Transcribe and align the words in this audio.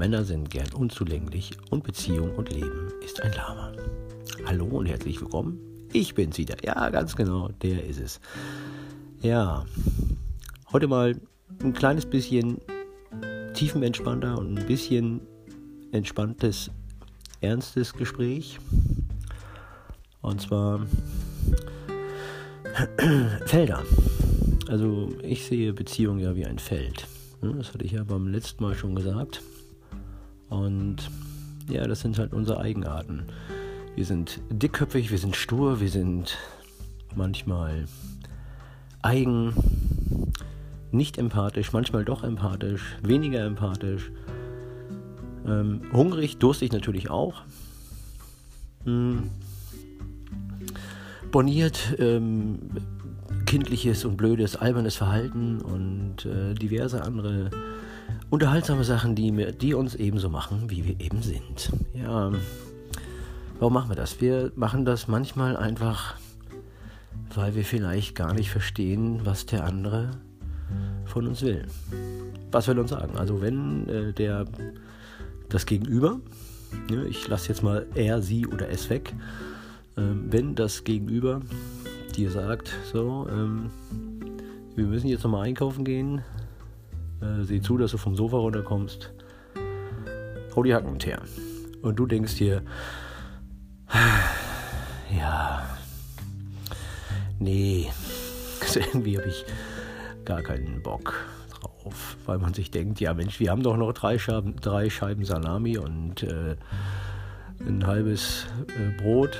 Männer 0.00 0.24
sind 0.24 0.48
gern 0.48 0.72
unzulänglich 0.72 1.50
und 1.68 1.84
Beziehung 1.84 2.34
und 2.34 2.50
Leben 2.50 2.88
ist 3.04 3.20
ein 3.20 3.32
Lama. 3.34 3.70
Hallo 4.46 4.64
und 4.64 4.86
herzlich 4.86 5.20
willkommen. 5.20 5.60
Ich 5.92 6.14
bin's 6.14 6.38
wieder. 6.38 6.56
Ja, 6.64 6.88
ganz 6.88 7.14
genau, 7.14 7.50
der 7.60 7.84
ist 7.84 8.00
es. 8.00 8.18
Ja, 9.20 9.66
heute 10.72 10.88
mal 10.88 11.14
ein 11.62 11.74
kleines 11.74 12.06
bisschen 12.06 12.56
tiefenentspannter 13.52 14.38
und 14.38 14.58
ein 14.58 14.66
bisschen 14.66 15.20
entspanntes, 15.92 16.70
ernstes 17.42 17.92
Gespräch. 17.92 18.58
Und 20.22 20.40
zwar 20.40 20.86
Felder. 23.44 23.82
Also 24.66 25.10
ich 25.22 25.44
sehe 25.44 25.74
Beziehung 25.74 26.20
ja 26.20 26.34
wie 26.36 26.46
ein 26.46 26.58
Feld. 26.58 27.06
Das 27.42 27.74
hatte 27.74 27.84
ich 27.84 27.92
ja 27.92 28.02
beim 28.02 28.28
letzten 28.28 28.64
Mal 28.64 28.74
schon 28.74 28.94
gesagt. 28.94 29.42
Und 30.50 31.10
ja, 31.68 31.86
das 31.86 32.00
sind 32.00 32.18
halt 32.18 32.32
unsere 32.32 32.60
Eigenarten. 32.60 33.24
Wir 33.94 34.04
sind 34.04 34.40
dickköpfig, 34.50 35.10
wir 35.10 35.18
sind 35.18 35.36
stur, 35.36 35.80
wir 35.80 35.88
sind 35.88 36.36
manchmal 37.14 37.86
eigen, 39.02 39.54
nicht 40.90 41.18
empathisch, 41.18 41.72
manchmal 41.72 42.04
doch 42.04 42.22
empathisch, 42.22 42.96
weniger 43.02 43.44
empathisch. 43.44 44.10
Ähm, 45.46 45.82
hungrig, 45.92 46.38
durstig 46.38 46.72
natürlich 46.72 47.10
auch. 47.10 47.42
Hm. 48.84 49.30
Boniert, 51.30 51.94
ähm, 51.98 52.58
kindliches 53.46 54.04
und 54.04 54.16
blödes, 54.16 54.56
albernes 54.56 54.96
Verhalten 54.96 55.60
und 55.60 56.26
äh, 56.26 56.54
diverse 56.54 57.02
andere 57.02 57.50
unterhaltsame 58.30 58.84
Sachen, 58.84 59.14
die, 59.14 59.32
mir, 59.32 59.52
die 59.52 59.74
uns 59.74 59.94
ebenso 59.94 60.30
machen, 60.30 60.70
wie 60.70 60.84
wir 60.84 61.00
eben 61.00 61.22
sind. 61.22 61.72
Ja, 61.92 62.32
warum 63.58 63.74
machen 63.74 63.90
wir 63.90 63.96
das? 63.96 64.20
Wir 64.20 64.52
machen 64.54 64.84
das 64.84 65.08
manchmal 65.08 65.56
einfach, 65.56 66.14
weil 67.34 67.54
wir 67.54 67.64
vielleicht 67.64 68.14
gar 68.14 68.32
nicht 68.32 68.50
verstehen, 68.50 69.20
was 69.24 69.46
der 69.46 69.64
andere 69.64 70.12
von 71.04 71.26
uns 71.26 71.42
will. 71.42 71.66
Was 72.52 72.68
will 72.68 72.78
uns 72.78 72.90
sagen? 72.90 73.18
Also 73.18 73.42
wenn 73.42 73.88
äh, 73.88 74.12
der 74.12 74.46
das 75.48 75.66
Gegenüber, 75.66 76.20
ja, 76.88 77.02
ich 77.02 77.26
lasse 77.26 77.48
jetzt 77.48 77.62
mal 77.62 77.86
er, 77.94 78.22
sie 78.22 78.46
oder 78.46 78.68
es 78.68 78.88
weg, 78.90 79.12
äh, 79.96 80.02
wenn 80.02 80.54
das 80.54 80.84
Gegenüber 80.84 81.40
dir 82.16 82.30
sagt, 82.30 82.72
so, 82.92 83.26
ähm, 83.30 83.70
wir 84.76 84.86
müssen 84.86 85.08
jetzt 85.08 85.24
nochmal 85.24 85.46
einkaufen 85.46 85.84
gehen, 85.84 86.22
äh, 87.20 87.44
sieh 87.44 87.60
zu, 87.60 87.76
dass 87.78 87.92
du 87.92 87.98
vom 87.98 88.16
Sofa 88.16 88.36
runterkommst, 88.36 89.12
hau 90.54 90.62
die 90.62 90.74
Hacken 90.74 90.98
her. 91.00 91.22
Und 91.82 91.96
du 91.96 92.06
denkst 92.06 92.36
dir, 92.36 92.62
ja, 95.16 95.66
nee, 97.38 97.90
irgendwie 98.74 99.18
habe 99.18 99.28
ich 99.28 99.44
gar 100.24 100.42
keinen 100.42 100.82
Bock 100.82 101.26
drauf, 101.50 102.16
weil 102.26 102.38
man 102.38 102.54
sich 102.54 102.70
denkt, 102.70 103.00
ja 103.00 103.14
Mensch, 103.14 103.40
wir 103.40 103.50
haben 103.50 103.62
doch 103.62 103.76
noch 103.76 103.92
drei 103.92 104.18
Scheiben, 104.18 104.56
drei 104.56 104.90
Scheiben 104.90 105.24
Salami 105.24 105.78
und 105.78 106.22
äh, 106.22 106.56
ein 107.66 107.86
halbes 107.86 108.46
äh, 108.68 109.02
Brot 109.02 109.38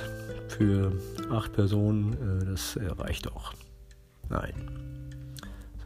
für 0.49 0.91
acht 1.31 1.53
Personen, 1.53 2.13
äh, 2.13 2.45
das 2.45 2.75
äh, 2.75 2.87
reicht 2.87 3.25
doch. 3.25 3.53
Nein. 4.29 4.53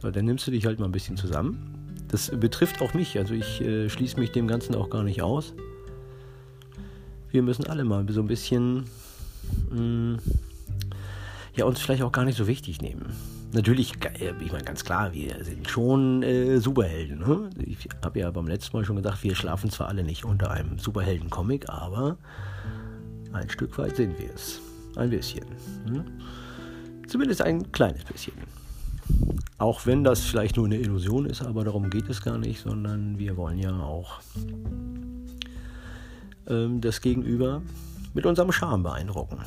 So, 0.02 0.10
dann 0.10 0.24
nimmst 0.24 0.46
du 0.46 0.50
dich 0.50 0.66
halt 0.66 0.78
mal 0.78 0.86
ein 0.86 0.92
bisschen 0.92 1.16
zusammen. 1.16 1.85
Das 2.08 2.30
betrifft 2.30 2.80
auch 2.80 2.94
mich, 2.94 3.18
also 3.18 3.34
ich 3.34 3.60
äh, 3.60 3.88
schließe 3.88 4.18
mich 4.18 4.32
dem 4.32 4.46
Ganzen 4.46 4.74
auch 4.74 4.90
gar 4.90 5.02
nicht 5.02 5.22
aus. 5.22 5.54
Wir 7.30 7.42
müssen 7.42 7.66
alle 7.66 7.84
mal 7.84 8.06
so 8.08 8.20
ein 8.20 8.28
bisschen 8.28 8.84
mh, 9.70 9.80
mm, 9.80 10.18
ja, 11.54 11.64
uns 11.64 11.80
vielleicht 11.80 12.02
auch 12.02 12.12
gar 12.12 12.24
nicht 12.24 12.36
so 12.36 12.46
wichtig 12.46 12.80
nehmen. 12.80 13.12
Natürlich, 13.52 13.94
äh, 14.20 14.32
ich 14.40 14.52
meine 14.52 14.64
ganz 14.64 14.84
klar, 14.84 15.12
wir 15.14 15.42
sind 15.42 15.68
schon 15.68 16.22
äh, 16.22 16.58
Superhelden. 16.58 17.18
Ne? 17.18 17.50
Ich 17.64 17.88
habe 18.04 18.18
ja 18.20 18.30
beim 18.30 18.46
letzten 18.46 18.76
Mal 18.76 18.84
schon 18.84 18.96
gesagt, 18.96 19.22
wir 19.22 19.34
schlafen 19.34 19.70
zwar 19.70 19.88
alle 19.88 20.04
nicht 20.04 20.24
unter 20.24 20.50
einem 20.50 20.78
Superhelden-Comic, 20.78 21.68
aber 21.68 22.18
ein 23.32 23.48
Stück 23.48 23.76
weit 23.78 23.96
sind 23.96 24.18
wir 24.18 24.32
es. 24.34 24.60
Ein 24.96 25.10
bisschen. 25.10 25.44
Hm? 25.86 26.04
Zumindest 27.06 27.42
ein 27.42 27.70
kleines 27.72 28.04
bisschen. 28.04 28.34
Auch 29.58 29.86
wenn 29.86 30.04
das 30.04 30.20
vielleicht 30.20 30.56
nur 30.56 30.66
eine 30.66 30.76
Illusion 30.76 31.26
ist, 31.26 31.42
aber 31.42 31.64
darum 31.64 31.88
geht 31.88 32.08
es 32.08 32.22
gar 32.22 32.38
nicht, 32.38 32.60
sondern 32.60 33.18
wir 33.18 33.36
wollen 33.36 33.58
ja 33.58 33.78
auch 33.80 34.20
ähm, 36.46 36.80
das 36.80 37.00
Gegenüber 37.00 37.62
mit 38.12 38.26
unserem 38.26 38.52
Charme 38.52 38.82
beeindrucken. 38.82 39.38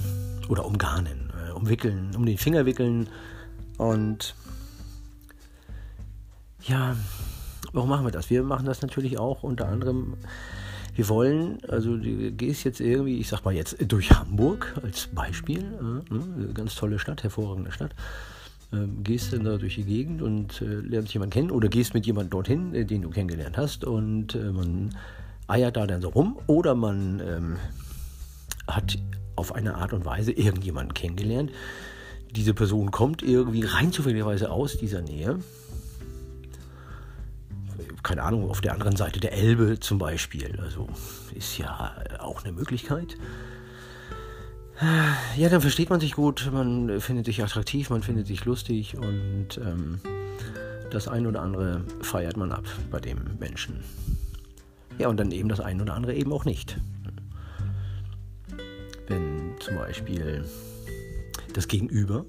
Oder 0.47 0.65
umgarnen, 0.65 1.31
äh, 1.47 1.51
umwickeln, 1.51 2.15
um 2.15 2.25
den 2.25 2.39
Finger 2.39 2.65
wickeln. 2.65 3.07
Und 3.77 4.33
ja, 6.63 6.95
warum 7.71 7.89
machen 7.89 8.05
wir 8.05 8.11
das? 8.11 8.31
Wir 8.31 8.43
machen 8.43 8.65
das 8.65 8.81
natürlich 8.81 9.19
auch 9.19 9.43
unter 9.43 9.67
anderem 9.67 10.17
wir 10.99 11.07
wollen, 11.07 11.59
also 11.69 11.95
du 11.95 12.31
gehst 12.33 12.65
jetzt 12.65 12.81
irgendwie, 12.81 13.19
ich 13.19 13.29
sag 13.29 13.45
mal 13.45 13.53
jetzt 13.53 13.77
durch 13.87 14.11
Hamburg 14.11 14.75
als 14.83 15.07
Beispiel, 15.07 15.59
äh, 15.59 16.13
ne, 16.13 16.53
ganz 16.53 16.75
tolle 16.75 16.99
Stadt, 16.99 17.23
hervorragende 17.23 17.71
Stadt. 17.71 17.95
Ähm, 18.71 19.03
gehst 19.03 19.33
dann 19.33 19.45
da 19.45 19.57
durch 19.57 19.75
die 19.75 19.83
Gegend 19.83 20.21
und 20.21 20.61
äh, 20.61 20.65
lernst 20.65 21.13
jemanden 21.13 21.33
kennen 21.33 21.51
oder 21.51 21.69
gehst 21.69 21.95
mit 21.95 22.05
jemandem 22.05 22.29
dorthin, 22.29 22.75
äh, 22.75 22.85
den 22.85 23.01
du 23.01 23.09
kennengelernt 23.09 23.57
hast 23.57 23.83
und 23.83 24.35
äh, 24.35 24.51
man 24.51 24.95
eiert 25.47 25.75
da 25.75 25.87
dann 25.87 26.01
so 26.01 26.09
rum 26.09 26.37
oder 26.45 26.75
man 26.75 27.19
ähm, 27.19 27.57
hat 28.67 28.99
auf 29.35 29.55
eine 29.55 29.75
Art 29.75 29.93
und 29.93 30.05
Weise 30.05 30.31
irgendjemanden 30.31 30.93
kennengelernt. 30.93 31.51
Diese 32.35 32.53
Person 32.53 32.91
kommt 32.91 33.23
irgendwie 33.23 33.63
rein 33.63 33.91
zufälligerweise 33.91 34.51
aus 34.51 34.77
dieser 34.77 35.01
Nähe 35.01 35.39
keine 38.03 38.23
Ahnung, 38.23 38.49
auf 38.49 38.61
der 38.61 38.73
anderen 38.73 38.95
Seite 38.95 39.19
der 39.19 39.33
Elbe 39.33 39.79
zum 39.79 39.97
Beispiel. 39.97 40.59
Also 40.61 40.87
ist 41.35 41.57
ja 41.57 41.95
auch 42.19 42.43
eine 42.43 42.53
Möglichkeit. 42.53 43.17
Ja, 45.35 45.49
dann 45.49 45.61
versteht 45.61 45.89
man 45.89 45.99
sich 45.99 46.13
gut, 46.13 46.49
man 46.53 47.01
findet 47.01 47.25
sich 47.25 47.43
attraktiv, 47.43 47.89
man 47.89 48.01
findet 48.01 48.27
sich 48.27 48.45
lustig 48.45 48.97
und 48.97 49.57
ähm, 49.57 49.99
das 50.89 51.07
ein 51.07 51.27
oder 51.27 51.41
andere 51.41 51.83
feiert 52.01 52.37
man 52.37 52.51
ab 52.51 52.63
bei 52.89 52.99
dem 52.99 53.19
Menschen. 53.39 53.83
Ja, 54.97 55.09
und 55.09 55.17
dann 55.17 55.31
eben 55.31 55.49
das 55.49 55.59
ein 55.59 55.81
oder 55.81 55.93
andere 55.93 56.13
eben 56.13 56.31
auch 56.31 56.45
nicht. 56.45 56.77
Wenn 59.07 59.55
zum 59.59 59.75
Beispiel 59.75 60.45
das 61.53 61.67
Gegenüber 61.67 62.25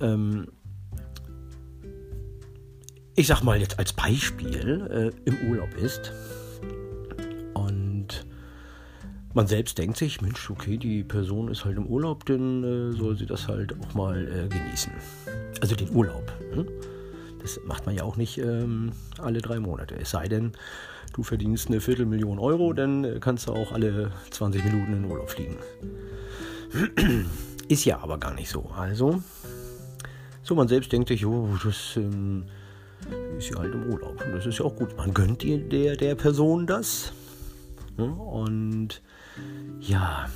ähm, 0.00 0.48
ich 3.14 3.26
sag 3.26 3.42
mal 3.42 3.60
jetzt 3.60 3.78
als 3.78 3.92
Beispiel, 3.92 5.12
äh, 5.24 5.28
im 5.28 5.50
Urlaub 5.50 5.74
ist 5.74 6.12
man 9.34 9.46
selbst 9.46 9.78
denkt 9.78 9.96
sich, 9.96 10.20
Mensch, 10.20 10.50
okay, 10.50 10.76
die 10.76 11.04
Person 11.04 11.48
ist 11.48 11.64
halt 11.64 11.76
im 11.76 11.86
Urlaub, 11.86 12.24
dann 12.26 12.64
äh, 12.64 12.92
soll 12.92 13.16
sie 13.16 13.26
das 13.26 13.48
halt 13.48 13.74
auch 13.80 13.94
mal 13.94 14.26
äh, 14.28 14.48
genießen. 14.48 14.92
Also 15.60 15.74
den 15.74 15.94
Urlaub. 15.94 16.32
Hm? 16.52 16.66
Das 17.40 17.60
macht 17.64 17.86
man 17.86 17.94
ja 17.94 18.04
auch 18.04 18.16
nicht 18.16 18.38
ähm, 18.38 18.92
alle 19.18 19.40
drei 19.40 19.58
Monate. 19.58 19.96
Es 19.96 20.10
sei 20.10 20.28
denn, 20.28 20.52
du 21.12 21.22
verdienst 21.22 21.68
eine 21.68 21.80
Viertelmillion 21.80 22.38
Euro, 22.38 22.72
dann 22.72 23.04
äh, 23.04 23.18
kannst 23.20 23.48
du 23.48 23.52
auch 23.52 23.72
alle 23.72 24.12
20 24.30 24.64
Minuten 24.64 24.92
in 24.92 25.02
den 25.02 25.10
Urlaub 25.10 25.30
fliegen. 25.30 25.56
Ist 27.68 27.84
ja 27.84 27.98
aber 28.00 28.18
gar 28.18 28.34
nicht 28.34 28.50
so. 28.50 28.70
Also, 28.76 29.22
so 30.42 30.54
man 30.54 30.68
selbst 30.68 30.92
denkt 30.92 31.08
sich, 31.08 31.24
oh, 31.24 31.48
das 31.64 31.96
ähm, 31.96 32.44
ist 33.38 33.50
ja 33.50 33.58
halt 33.58 33.74
im 33.74 33.90
Urlaub. 33.90 34.22
Und 34.24 34.32
das 34.34 34.46
ist 34.46 34.58
ja 34.58 34.64
auch 34.64 34.76
gut. 34.76 34.96
Man 34.96 35.14
gönnt 35.14 35.42
dir 35.42 35.58
der, 35.58 35.96
der 35.96 36.14
Person 36.14 36.66
das. 36.66 37.12
Und 37.96 39.00
ja. 39.80 40.28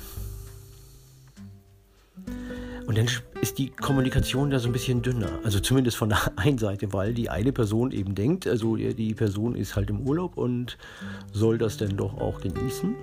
Und 2.85 2.97
dann 2.97 3.07
ist 3.41 3.57
die 3.57 3.69
Kommunikation 3.69 4.49
da 4.49 4.59
so 4.59 4.67
ein 4.67 4.71
bisschen 4.71 5.01
dünner. 5.01 5.39
Also 5.43 5.59
zumindest 5.59 5.97
von 5.97 6.09
der 6.09 6.31
einen 6.37 6.57
Seite, 6.57 6.93
weil 6.93 7.13
die 7.13 7.29
eine 7.29 7.51
Person 7.51 7.91
eben 7.91 8.15
denkt, 8.15 8.47
also 8.47 8.75
die 8.75 9.13
Person 9.13 9.55
ist 9.55 9.75
halt 9.75 9.89
im 9.89 10.01
Urlaub 10.07 10.37
und 10.37 10.77
soll 11.33 11.57
das 11.57 11.77
dann 11.77 11.97
doch 11.97 12.17
auch 12.17 12.39
genießen. 12.39 12.95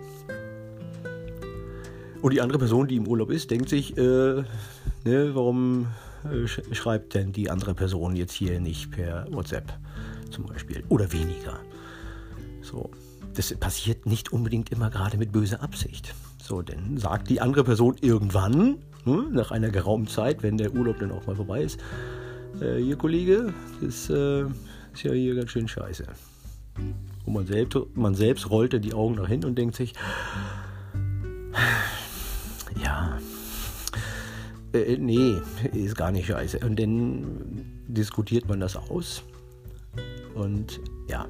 Und 2.23 2.33
die 2.33 2.41
andere 2.41 2.59
Person, 2.59 2.89
die 2.89 2.97
im 2.97 3.07
Urlaub 3.07 3.31
ist, 3.31 3.51
denkt 3.51 3.69
sich, 3.69 3.99
äh, 3.99 4.01
ne, 4.01 4.45
warum 5.35 5.89
äh, 6.25 6.47
schreibt 6.75 7.13
denn 7.13 7.33
die 7.33 7.51
andere 7.51 7.75
Person 7.75 8.17
jetzt 8.17 8.33
hier 8.33 8.61
nicht 8.61 8.91
per 8.91 9.27
WhatsApp 9.31 9.71
zum 10.31 10.47
Beispiel 10.47 10.83
oder 10.89 11.13
weniger. 11.13 11.61
So, 12.63 12.91
das 13.35 13.55
passiert 13.55 14.07
nicht 14.07 14.33
unbedingt 14.33 14.71
immer 14.71 14.91
gerade 14.91 15.17
mit 15.17 15.33
böser 15.33 15.63
Absicht. 15.63 16.15
So, 16.43 16.63
denn 16.63 16.99
sagt 16.99 17.31
die 17.31 17.41
andere 17.41 17.65
Person 17.65 17.97
irgendwann, 18.01 18.77
ne, 19.05 19.27
nach 19.31 19.51
einer 19.51 19.71
geraumen 19.71 20.07
Zeit, 20.07 20.43
wenn 20.43 20.59
der 20.59 20.75
Urlaub 20.75 20.99
dann 20.99 21.11
auch 21.13 21.27
mal 21.27 21.37
vorbei 21.37 21.63
ist, 21.63 21.81
äh, 22.61 22.77
hier 22.77 22.97
Kollege, 22.97 23.55
das 23.81 24.11
äh, 24.11 24.43
ist 24.43 25.03
ja 25.03 25.13
hier 25.13 25.35
ganz 25.35 25.51
schön 25.51 25.69
scheiße. 25.69 26.07
Und 27.25 27.33
man 27.33 27.47
selbst, 27.47 27.79
man 27.95 28.15
selbst 28.15 28.51
rollte 28.51 28.81
die 28.81 28.95
Augen 28.95 29.15
nach 29.15 29.29
hinten 29.29 29.47
und 29.47 29.57
denkt 29.57 29.77
sich, 29.77 29.95
ja, 32.83 33.19
äh, 34.73 34.97
nee, 34.99 35.37
ist 35.73 35.97
gar 35.97 36.13
nicht 36.13 36.27
scheiße. 36.27 36.59
Und 36.61 36.79
dann 36.79 37.65
diskutiert 37.89 38.49
man 38.49 38.61
das 38.61 38.77
aus. 38.77 39.23
Und 40.35 40.81
ja, 41.09 41.27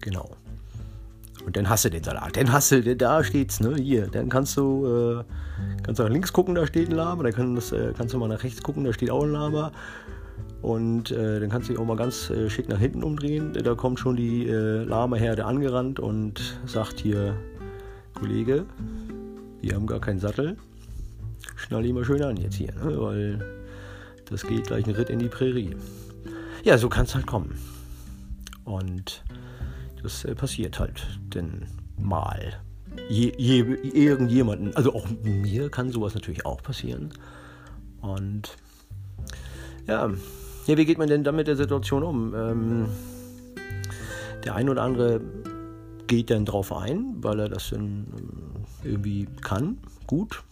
genau. 0.00 0.36
Und 1.48 1.56
dann 1.56 1.70
hast 1.70 1.86
du 1.86 1.88
den 1.88 2.04
Salat. 2.04 2.36
Dann 2.36 2.52
hast 2.52 2.72
du, 2.72 2.94
da 2.94 3.24
steht's, 3.24 3.58
ne? 3.60 3.74
Hier. 3.76 4.08
Dann 4.08 4.28
kannst 4.28 4.54
du, 4.58 5.22
äh, 5.22 5.24
kannst 5.82 5.98
du 5.98 6.02
nach 6.02 6.10
links 6.10 6.30
gucken, 6.30 6.54
da 6.54 6.66
steht 6.66 6.90
ein 6.90 6.94
Lama. 6.94 7.22
Dann 7.22 7.32
kannst, 7.32 7.72
äh, 7.72 7.94
kannst 7.96 8.12
du 8.12 8.18
mal 8.18 8.28
nach 8.28 8.44
rechts 8.44 8.62
gucken, 8.62 8.84
da 8.84 8.92
steht 8.92 9.10
auch 9.10 9.22
ein 9.22 9.32
Lama. 9.32 9.72
Und 10.60 11.10
äh, 11.10 11.40
dann 11.40 11.48
kannst 11.48 11.70
du 11.70 11.72
dich 11.72 11.80
auch 11.80 11.86
mal 11.86 11.96
ganz 11.96 12.28
äh, 12.28 12.50
schick 12.50 12.68
nach 12.68 12.78
hinten 12.78 13.02
umdrehen. 13.02 13.54
Da 13.54 13.74
kommt 13.74 13.98
schon 13.98 14.14
die 14.14 14.46
äh, 14.46 14.84
Lama-Herde 14.84 15.46
angerannt 15.46 16.00
und 16.00 16.60
sagt 16.66 17.00
hier, 17.00 17.34
Kollege, 18.12 18.66
wir 19.62 19.74
haben 19.74 19.86
gar 19.86 20.00
keinen 20.00 20.20
Sattel. 20.20 20.58
Schnall 21.56 21.86
ihn 21.86 21.94
mal 21.94 22.04
schön 22.04 22.22
an 22.24 22.36
jetzt 22.36 22.56
hier, 22.56 22.74
ne? 22.74 23.00
weil 23.00 23.42
das 24.28 24.46
geht 24.46 24.66
gleich 24.66 24.86
ein 24.86 24.94
Ritt 24.94 25.08
in 25.08 25.18
die 25.18 25.28
Prärie. 25.28 25.74
Ja, 26.62 26.76
so 26.76 26.90
kann 26.90 27.06
es 27.06 27.14
halt 27.14 27.26
kommen. 27.26 27.58
Und 28.66 29.22
das 30.02 30.24
äh, 30.24 30.34
passiert 30.34 30.78
halt 30.78 31.06
denn 31.34 31.66
mal. 31.98 32.60
Je, 33.08 33.32
je, 33.36 33.60
irgendjemanden, 33.60 34.74
also 34.76 34.94
auch 34.94 35.06
mir 35.22 35.70
kann 35.70 35.92
sowas 35.92 36.14
natürlich 36.14 36.44
auch 36.44 36.62
passieren. 36.62 37.10
Und 38.00 38.56
ja, 39.86 40.10
ja, 40.66 40.76
wie 40.76 40.84
geht 40.84 40.98
man 40.98 41.08
denn 41.08 41.24
dann 41.24 41.36
mit 41.36 41.46
der 41.46 41.56
Situation 41.56 42.02
um? 42.02 42.34
Ähm, 42.34 42.88
der 44.44 44.54
ein 44.54 44.68
oder 44.68 44.82
andere 44.82 45.20
geht 46.06 46.30
dann 46.30 46.44
drauf 46.44 46.72
ein, 46.72 47.16
weil 47.20 47.40
er 47.40 47.48
das 47.48 47.70
dann 47.70 48.06
äh, 48.84 48.88
irgendwie 48.88 49.26
kann, 49.42 49.78
gut. 50.06 50.42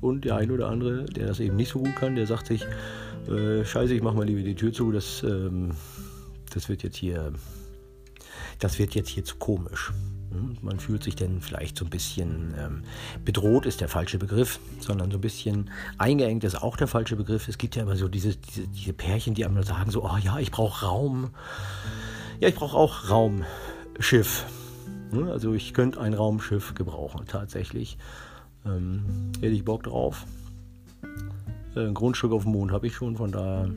Und 0.00 0.24
der 0.24 0.36
ein 0.36 0.50
oder 0.50 0.68
andere, 0.68 1.04
der 1.04 1.26
das 1.26 1.40
eben 1.40 1.56
nicht 1.56 1.70
so 1.70 1.80
gut 1.80 1.96
kann, 1.96 2.16
der 2.16 2.26
sagt 2.26 2.46
sich, 2.46 2.64
äh, 3.28 3.64
scheiße, 3.64 3.94
ich 3.94 4.02
mach 4.02 4.14
mal 4.14 4.26
lieber 4.26 4.42
die 4.42 4.54
Tür 4.54 4.72
zu, 4.72 4.92
das, 4.92 5.22
ähm, 5.22 5.72
das 6.52 6.68
wird 6.68 6.82
jetzt 6.82 6.96
hier, 6.96 7.32
das 8.58 8.78
wird 8.78 8.94
jetzt 8.94 9.08
hier 9.08 9.24
zu 9.24 9.36
komisch. 9.36 9.92
Hm? 10.30 10.56
Man 10.62 10.80
fühlt 10.80 11.02
sich 11.02 11.16
dann 11.16 11.40
vielleicht 11.40 11.78
so 11.78 11.84
ein 11.84 11.90
bisschen 11.90 12.54
ähm, 12.58 12.82
bedroht, 13.24 13.66
ist 13.66 13.80
der 13.80 13.88
falsche 13.88 14.18
Begriff, 14.18 14.58
sondern 14.80 15.10
so 15.10 15.18
ein 15.18 15.20
bisschen 15.20 15.70
eingeengt 15.98 16.44
ist 16.44 16.62
auch 16.62 16.76
der 16.76 16.88
falsche 16.88 17.16
Begriff. 17.16 17.48
Es 17.48 17.58
gibt 17.58 17.76
ja 17.76 17.82
immer 17.82 17.96
so 17.96 18.08
diese, 18.08 18.36
diese, 18.36 18.66
diese 18.68 18.92
Pärchen, 18.92 19.34
die 19.34 19.44
einmal 19.44 19.64
sagen 19.64 19.90
so, 19.90 20.04
oh 20.04 20.16
ja, 20.22 20.38
ich 20.38 20.50
brauche 20.50 20.84
Raum. 20.84 21.30
Ja, 22.40 22.48
ich 22.48 22.54
brauche 22.54 22.76
auch 22.76 23.10
Raumschiff. 23.10 24.44
Hm? 25.10 25.28
Also 25.30 25.54
ich 25.54 25.74
könnte 25.74 26.00
ein 26.00 26.14
Raumschiff 26.14 26.74
gebrauchen, 26.74 27.26
tatsächlich. 27.26 27.98
Ähm, 28.64 29.32
hätte 29.40 29.54
ich 29.54 29.64
Bock 29.64 29.84
drauf. 29.84 30.26
Äh, 31.74 31.86
ein 31.86 31.94
Grundstück 31.94 32.32
auf 32.32 32.42
dem 32.42 32.52
Mond 32.52 32.72
habe 32.72 32.86
ich 32.86 32.94
schon, 32.94 33.16
von 33.16 33.30
daher 33.30 33.70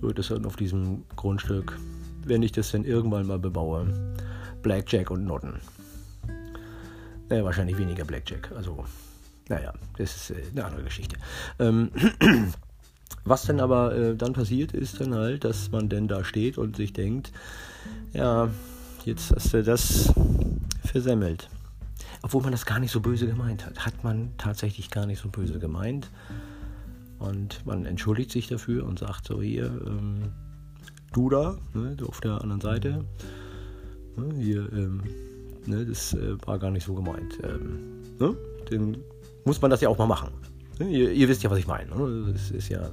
wird 0.00 0.18
es 0.18 0.28
dann 0.28 0.44
auf 0.46 0.56
diesem 0.56 1.04
Grundstück, 1.16 1.78
wenn 2.26 2.42
ich 2.42 2.52
das 2.52 2.70
denn 2.70 2.84
irgendwann 2.84 3.26
mal 3.26 3.38
bebaue, 3.38 3.86
Blackjack 4.62 5.10
und 5.10 5.24
Noten. 5.24 5.60
Naja, 7.28 7.44
wahrscheinlich 7.44 7.78
weniger 7.78 8.04
Blackjack. 8.04 8.52
Also, 8.54 8.84
naja, 9.48 9.72
das 9.96 10.16
ist 10.16 10.30
äh, 10.30 10.42
eine 10.50 10.64
andere 10.64 10.84
Geschichte. 10.84 11.16
Ähm, 11.58 11.90
was 13.24 13.44
dann 13.44 13.60
aber 13.60 13.94
äh, 13.96 14.16
dann 14.16 14.32
passiert, 14.32 14.72
ist 14.72 15.00
dann 15.00 15.14
halt, 15.14 15.44
dass 15.44 15.70
man 15.70 15.88
denn 15.88 16.08
da 16.08 16.24
steht 16.24 16.58
und 16.58 16.76
sich 16.76 16.92
denkt, 16.92 17.32
ja, 18.12 18.50
jetzt 19.04 19.32
hast 19.32 19.54
du 19.54 19.62
das 19.62 20.12
versemmelt. 20.84 21.48
Obwohl 22.22 22.42
man 22.42 22.52
das 22.52 22.66
gar 22.66 22.78
nicht 22.78 22.92
so 22.92 23.00
böse 23.00 23.26
gemeint 23.26 23.66
hat. 23.66 23.84
Hat 23.84 24.04
man 24.04 24.30
tatsächlich 24.38 24.90
gar 24.90 25.06
nicht 25.06 25.20
so 25.20 25.28
böse 25.28 25.58
gemeint. 25.58 26.10
Und 27.18 27.64
man 27.66 27.84
entschuldigt 27.86 28.30
sich 28.30 28.48
dafür 28.48 28.84
und 28.84 28.98
sagt 28.98 29.26
so, 29.26 29.40
hier, 29.40 29.66
ähm, 29.86 30.32
du 31.12 31.28
da, 31.28 31.56
ne, 31.74 31.96
auf 32.06 32.20
der 32.20 32.40
anderen 32.40 32.60
Seite, 32.60 33.04
Ne, 34.16 34.34
hier, 34.38 34.68
ähm, 34.72 35.02
ne, 35.66 35.86
das 35.86 36.12
äh, 36.14 36.36
war 36.46 36.58
gar 36.58 36.70
nicht 36.70 36.84
so 36.84 36.94
gemeint. 36.94 37.38
Ähm, 37.42 38.02
ne? 38.18 38.36
Dann 38.70 38.98
muss 39.44 39.60
man 39.60 39.70
das 39.70 39.80
ja 39.80 39.88
auch 39.88 39.98
mal 39.98 40.06
machen. 40.06 40.30
Ne? 40.78 40.88
Ihr, 40.88 41.12
ihr, 41.12 41.28
wisst 41.28 41.42
ja, 41.42 41.50
was 41.50 41.58
ich 41.58 41.66
meine. 41.66 41.94
Ne? 41.96 42.32
Das 42.32 42.50
ist 42.50 42.68
ja, 42.68 42.90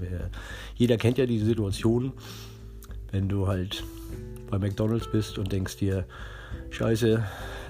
jeder 0.75 0.97
kennt 0.97 1.17
ja 1.17 1.25
diese 1.25 1.45
Situation, 1.45 2.13
wenn 3.11 3.27
du 3.27 3.47
halt 3.47 3.83
bei 4.49 4.57
McDonalds 4.57 5.11
bist 5.11 5.37
und 5.37 5.51
denkst 5.51 5.77
dir, 5.77 6.05
Scheiße, 6.71 7.23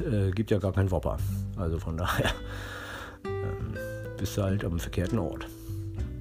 äh, 0.06 0.32
gibt 0.32 0.52
ja 0.52 0.60
gar 0.60 0.74
keinen 0.74 0.92
Whopper. 0.92 1.18
Also 1.58 1.80
von 1.80 1.98
daher 1.98 2.32
ähm, 3.26 3.74
bist 4.18 4.38
du 4.38 4.44
halt 4.44 4.64
am 4.64 4.80
verkehrten 4.80 5.18
Ort. 5.18 5.48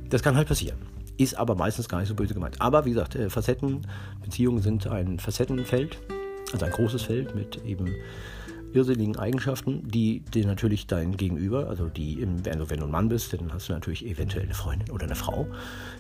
Das 0.08 0.22
kann 0.22 0.36
halt 0.36 0.48
passieren. 0.48 0.78
Ist 1.18 1.36
aber 1.36 1.54
meistens 1.54 1.88
gar 1.88 1.98
nicht 1.98 2.08
so 2.08 2.14
böse 2.14 2.32
gemeint. 2.32 2.60
Aber 2.60 2.84
wie 2.84 2.90
gesagt, 2.90 3.14
äh, 3.16 3.28
Facetten, 3.28 3.86
Beziehungen 4.22 4.62
sind 4.62 4.86
ein 4.86 5.18
Facettenfeld. 5.18 5.98
Also 6.52 6.64
ein 6.64 6.72
großes 6.72 7.02
Feld 7.02 7.34
mit 7.34 7.62
eben 7.66 7.94
irrsinnigen 8.72 9.16
Eigenschaften, 9.16 9.82
die 9.88 10.20
dir 10.20 10.46
natürlich 10.46 10.86
dein 10.86 11.16
Gegenüber, 11.16 11.68
also 11.68 11.88
die, 11.88 12.20
im, 12.20 12.42
also 12.46 12.70
wenn 12.70 12.80
du 12.80 12.86
ein 12.86 12.90
Mann 12.90 13.08
bist, 13.08 13.32
dann 13.32 13.52
hast 13.52 13.68
du 13.68 13.72
natürlich 13.72 14.06
eventuell 14.06 14.44
eine 14.44 14.54
Freundin 14.54 14.90
oder 14.90 15.04
eine 15.04 15.14
Frau. 15.14 15.46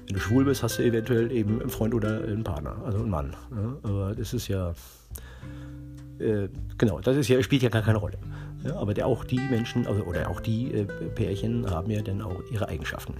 Wenn 0.06 0.14
du 0.14 0.20
schwul 0.20 0.44
bist, 0.44 0.62
hast 0.62 0.78
du 0.78 0.82
eventuell 0.82 1.32
eben 1.32 1.60
einen 1.60 1.70
Freund 1.70 1.94
oder 1.94 2.22
einen 2.22 2.44
Partner, 2.44 2.76
also 2.84 2.98
einen 2.98 3.10
Mann. 3.10 3.34
Ja? 3.50 3.76
Aber 3.82 4.14
das 4.14 4.34
ist 4.34 4.48
ja, 4.48 4.74
äh, 6.18 6.48
genau, 6.76 7.00
das 7.00 7.16
ist 7.16 7.28
ja, 7.28 7.42
spielt 7.42 7.62
ja 7.62 7.68
gar 7.68 7.82
keine 7.82 7.98
Rolle. 7.98 8.18
Ja? 8.64 8.76
Aber 8.76 8.94
der, 8.94 9.06
auch 9.06 9.24
die 9.24 9.40
Menschen, 9.40 9.86
also, 9.86 10.02
oder 10.02 10.28
auch 10.28 10.40
die 10.40 10.72
äh, 10.72 10.84
Pärchen 10.84 11.70
haben 11.70 11.90
ja 11.90 12.02
dann 12.02 12.22
auch 12.22 12.42
ihre 12.50 12.68
Eigenschaften. 12.68 13.14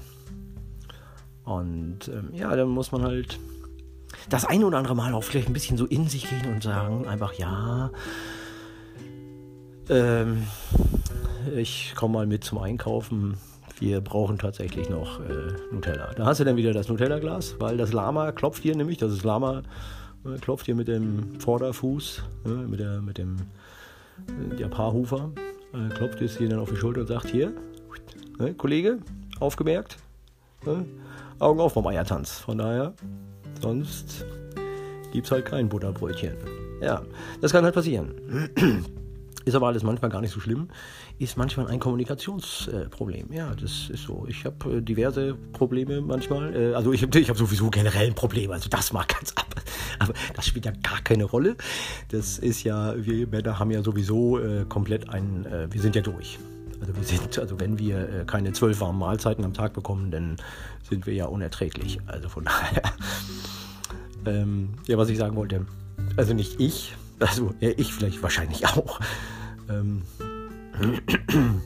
Und 1.49 2.09
ähm, 2.09 2.29
ja, 2.35 2.55
dann 2.55 2.69
muss 2.69 2.93
man 2.93 3.03
halt 3.03 3.39
das 4.29 4.45
ein 4.45 4.65
oder 4.65 4.79
andere 4.79 4.95
Mal 4.95 5.15
auch 5.15 5.25
vielleicht 5.25 5.49
ein 5.49 5.55
bisschen 5.55 5.79
so 5.79 5.87
in 5.87 6.07
sich 6.07 6.29
gehen 6.29 6.53
und 6.53 6.63
sagen 6.63 7.07
einfach, 7.09 7.33
ja, 7.35 7.91
ähm, 9.89 10.47
ich 11.57 11.95
komme 11.97 12.15
mal 12.15 12.27
mit 12.27 12.45
zum 12.45 12.59
Einkaufen. 12.59 13.39
Wir 13.79 14.03
brauchen 14.03 14.39
tatsächlich 14.39 14.91
noch 14.91 15.21
äh, 15.21 15.55
Nutella. 15.73 16.13
Da 16.15 16.27
hast 16.27 16.41
du 16.41 16.45
dann 16.45 16.57
wieder 16.57 16.73
das 16.73 16.89
Nutella-Glas, 16.89 17.57
weil 17.61 17.79
das 17.79 17.93
Lama 17.93 18.33
klopft 18.33 18.63
hier 18.63 18.77
nämlich, 18.77 18.99
das 18.99 19.13
ist 19.13 19.25
Lama, 19.25 19.63
äh, 20.27 20.39
klopft 20.39 20.67
hier 20.67 20.75
mit 20.75 20.89
dem 20.89 21.41
Vorderfuß, 21.41 22.23
äh, 22.45 22.49
mit, 22.49 22.81
der, 22.81 23.01
mit 23.01 23.17
dem 23.17 23.37
äh, 24.27 24.57
der 24.57 24.69
Paarhufer, 24.69 25.31
äh, 25.73 25.95
klopft 25.95 26.21
es 26.21 26.37
hier 26.37 26.51
dann 26.51 26.59
auf 26.59 26.69
die 26.69 26.77
Schulter 26.77 27.03
und 27.03 27.07
sagt, 27.07 27.29
hier, 27.29 27.53
äh, 28.39 28.53
Kollege, 28.53 28.99
aufgemerkt, 29.41 29.97
Augen 31.39 31.61
auf 31.61 31.73
vom 31.75 31.87
Eiertanz. 31.87 32.39
Von 32.39 32.59
daher 32.59 32.95
Sonst 33.61 34.25
gibt 35.13 35.27
es 35.27 35.33
halt 35.33 35.47
kein 35.47 35.69
Butterbrötchen. 35.69 36.37
Ja, 36.81 37.03
das 37.41 37.53
kann 37.53 37.65
halt 37.65 37.75
passieren. 37.75 38.15
Ist 39.45 39.55
aber 39.55 39.69
alles 39.69 39.83
manchmal 39.83 40.11
gar 40.11 40.21
nicht 40.21 40.33
so 40.33 40.41
schlimm. 40.41 40.69
Ist 41.19 41.39
manchmal 41.39 41.69
ein 41.69 41.81
Kommunikationsproblem. 41.81 43.33
Äh, 43.33 43.37
ja, 43.37 43.55
das 43.55 43.89
ist 43.89 44.03
so. 44.03 44.27
Ich 44.29 44.45
habe 44.45 44.77
äh, 44.77 44.83
diverse 44.83 45.35
Probleme 45.53 46.03
manchmal. 46.03 46.55
Äh, 46.55 46.75
also 46.75 46.93
ich 46.93 47.03
habe 47.03 47.19
ich 47.19 47.31
hab 47.31 47.39
sowieso 47.39 47.71
generell 47.71 48.09
ein 48.09 48.15
Problem. 48.15 48.51
Also 48.51 48.69
das 48.69 48.93
mag 48.93 49.09
ganz 49.09 49.33
ab. 49.37 49.47
Aber 50.01 50.13
das 50.35 50.47
spielt 50.47 50.67
ja 50.67 50.73
gar 50.83 51.01
keine 51.01 51.25
Rolle. 51.25 51.57
Das 52.11 52.39
ist 52.39 52.63
ja, 52.63 52.95
wir 52.95 53.27
Männer 53.27 53.59
haben 53.59 53.71
ja 53.71 53.83
sowieso 53.83 54.39
äh, 54.39 54.67
komplett 54.69 55.09
ein, 55.09 55.47
äh, 55.47 55.73
wir 55.73 55.81
sind 55.81 55.97
ja 55.97 56.03
durch. 56.03 56.39
Also 56.81 56.97
wir 56.97 57.03
sind, 57.03 57.39
also 57.39 57.59
wenn 57.61 57.79
wir 57.79 57.99
äh, 57.99 58.25
keine 58.25 58.53
zwölf 58.53 58.81
warmen 58.81 58.99
Mahlzeiten 58.99 59.45
am 59.45 59.55
Tag 59.55 59.73
bekommen, 59.73 60.11
dann 60.11 60.37
sind 60.89 61.07
wir 61.07 61.15
ja 61.15 61.27
unerträglich. 61.27 61.99
Also 62.07 62.29
von 62.29 62.45
daher. 62.47 62.83
Ähm, 64.27 64.71
ja, 64.87 64.99
was 64.99 65.09
ich 65.09 65.19
sagen 65.19 65.37
wollte. 65.37 65.67
Also 66.17 66.35
nicht 66.35 66.61
ich, 66.61 66.95
also 67.19 67.55
ja, 67.61 67.71
ich 67.77 67.93
vielleicht 67.93 68.23
wahrscheinlich 68.23 68.67
auch. 68.67 69.01
Ähm, 69.69 70.03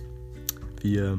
wir, 0.81 1.19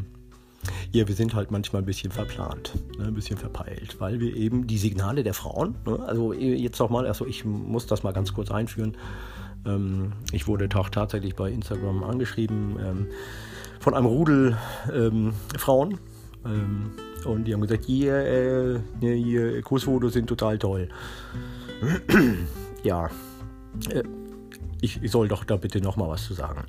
ja, 0.91 1.07
wir 1.07 1.15
sind 1.15 1.33
halt 1.33 1.51
manchmal 1.51 1.81
ein 1.81 1.85
bisschen 1.85 2.11
verplant, 2.11 2.73
ne, 2.97 3.07
ein 3.07 3.13
bisschen 3.13 3.37
verpeilt, 3.37 3.99
weil 3.99 4.19
wir 4.19 4.35
eben 4.35 4.67
die 4.67 4.77
Signale 4.77 5.23
der 5.23 5.33
Frauen, 5.33 5.75
ne, 5.85 5.99
also 5.99 6.33
jetzt 6.33 6.79
nochmal, 6.79 7.07
also 7.07 7.25
ich 7.25 7.45
muss 7.45 7.85
das 7.85 8.03
mal 8.03 8.13
ganz 8.13 8.33
kurz 8.33 8.51
einführen. 8.51 8.97
Ähm, 9.65 10.13
ich 10.31 10.47
wurde 10.47 10.67
auch 10.75 10.89
tatsächlich 10.89 11.35
bei 11.35 11.51
Instagram 11.51 12.03
angeschrieben 12.03 12.77
ähm, 12.79 13.07
von 13.83 13.93
einem 13.93 14.05
Rudel 14.05 14.57
ähm, 14.93 15.33
Frauen. 15.57 15.99
Ähm, 16.45 16.91
und 17.25 17.43
die 17.43 17.53
haben 17.53 17.61
gesagt, 17.61 17.83
hier, 17.83 18.15
äh, 18.15 18.79
hier 19.01 19.61
Kussfotos 19.61 20.13
sind 20.13 20.27
total 20.27 20.57
toll. 20.57 20.87
ja, 22.83 23.09
äh, 23.89 24.03
ich, 24.79 25.03
ich, 25.03 25.11
soll 25.11 25.27
doch 25.27 25.43
da 25.43 25.57
bitte 25.57 25.81
noch 25.81 25.97
mal 25.97 26.07
was 26.07 26.25
zu 26.25 26.33
sagen. 26.33 26.63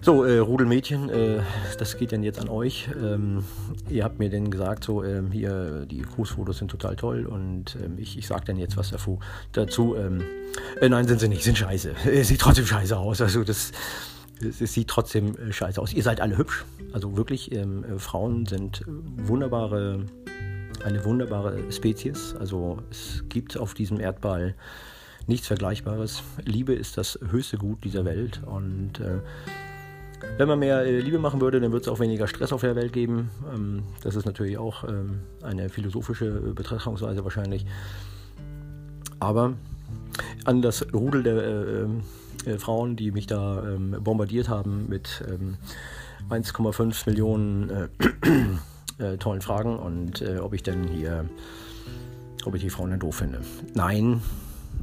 So, 0.00 0.24
äh, 0.24 0.38
Rudelmädchen, 0.38 1.10
äh, 1.10 1.40
das 1.76 1.96
geht 1.96 2.12
dann 2.12 2.22
jetzt 2.22 2.40
an 2.40 2.48
euch. 2.48 2.88
Ähm, 3.02 3.42
ihr 3.88 4.04
habt 4.04 4.20
mir 4.20 4.30
denn 4.30 4.52
gesagt, 4.52 4.84
so, 4.84 5.02
ähm, 5.02 5.32
hier, 5.32 5.86
die 5.86 6.02
Grußfotos 6.02 6.58
sind 6.58 6.70
total 6.70 6.94
toll 6.94 7.26
und 7.26 7.76
ähm, 7.84 7.98
ich, 7.98 8.16
ich 8.16 8.28
sag 8.28 8.44
dann 8.44 8.58
jetzt 8.58 8.76
was 8.76 8.90
dazu. 8.90 9.18
dazu 9.52 9.96
ähm, 9.96 10.22
äh, 10.80 10.88
nein, 10.88 11.08
sind 11.08 11.18
sie 11.18 11.28
nicht, 11.28 11.42
sind 11.42 11.58
scheiße. 11.58 11.94
sieht 12.22 12.40
trotzdem 12.40 12.66
scheiße 12.66 12.96
aus. 12.96 13.20
Also, 13.20 13.42
das, 13.42 13.72
es 14.40 14.58
sieht 14.72 14.88
trotzdem 14.88 15.36
äh, 15.36 15.52
scheiße 15.52 15.80
aus. 15.80 15.92
Ihr 15.92 16.02
seid 16.02 16.20
alle 16.20 16.36
hübsch. 16.38 16.64
Also 16.92 17.16
wirklich, 17.16 17.52
ähm, 17.52 17.84
äh, 17.84 17.98
Frauen 17.98 18.46
sind 18.46 18.82
wunderbare, 18.86 20.04
eine 20.84 21.04
wunderbare 21.04 21.70
Spezies. 21.70 22.34
Also, 22.38 22.78
es 22.90 23.24
gibt 23.28 23.56
auf 23.56 23.74
diesem 23.74 24.00
Erdball 24.00 24.54
nichts 25.26 25.46
Vergleichbares. 25.46 26.22
Liebe 26.44 26.74
ist 26.74 26.96
das 26.96 27.18
höchste 27.30 27.58
Gut 27.58 27.84
dieser 27.84 28.04
Welt 28.04 28.40
und 28.46 29.00
äh, 29.00 29.18
wenn 30.36 30.48
man 30.48 30.58
mehr 30.58 30.80
äh, 30.80 31.00
Liebe 31.00 31.18
machen 31.18 31.40
würde, 31.40 31.60
dann 31.60 31.70
würde 31.70 31.82
es 31.82 31.88
auch 31.88 32.00
weniger 32.00 32.26
Stress 32.26 32.52
auf 32.52 32.62
der 32.62 32.74
Welt 32.74 32.92
geben. 32.92 33.30
Ähm, 33.54 33.82
das 34.02 34.16
ist 34.16 34.24
natürlich 34.24 34.58
auch 34.58 34.84
ähm, 34.84 35.20
eine 35.42 35.68
philosophische 35.68 36.30
Betrachtungsweise 36.30 37.22
wahrscheinlich. 37.24 37.66
Aber 39.20 39.54
an 40.44 40.62
das 40.62 40.86
Rudel 40.92 41.22
der 41.22 41.36
äh, 41.36 41.86
äh, 42.48 42.58
Frauen, 42.58 42.96
die 42.96 43.10
mich 43.10 43.26
da 43.26 43.62
ähm, 43.62 43.96
bombardiert 44.00 44.48
haben 44.48 44.88
mit 44.88 45.24
1,5 46.30 46.80
ähm, 46.80 46.92
Millionen 47.06 47.70
äh, 47.70 47.88
äh, 49.12 49.16
tollen 49.18 49.40
Fragen 49.40 49.78
und 49.78 50.22
ob 50.40 50.54
ich 50.54 50.62
denn 50.62 50.88
hier, 50.88 51.28
ob 52.44 52.54
ich 52.54 52.62
die 52.62 52.70
Frauen 52.70 52.90
dann 52.90 53.00
doof 53.00 53.16
finde. 53.16 53.40
Nein, 53.74 54.20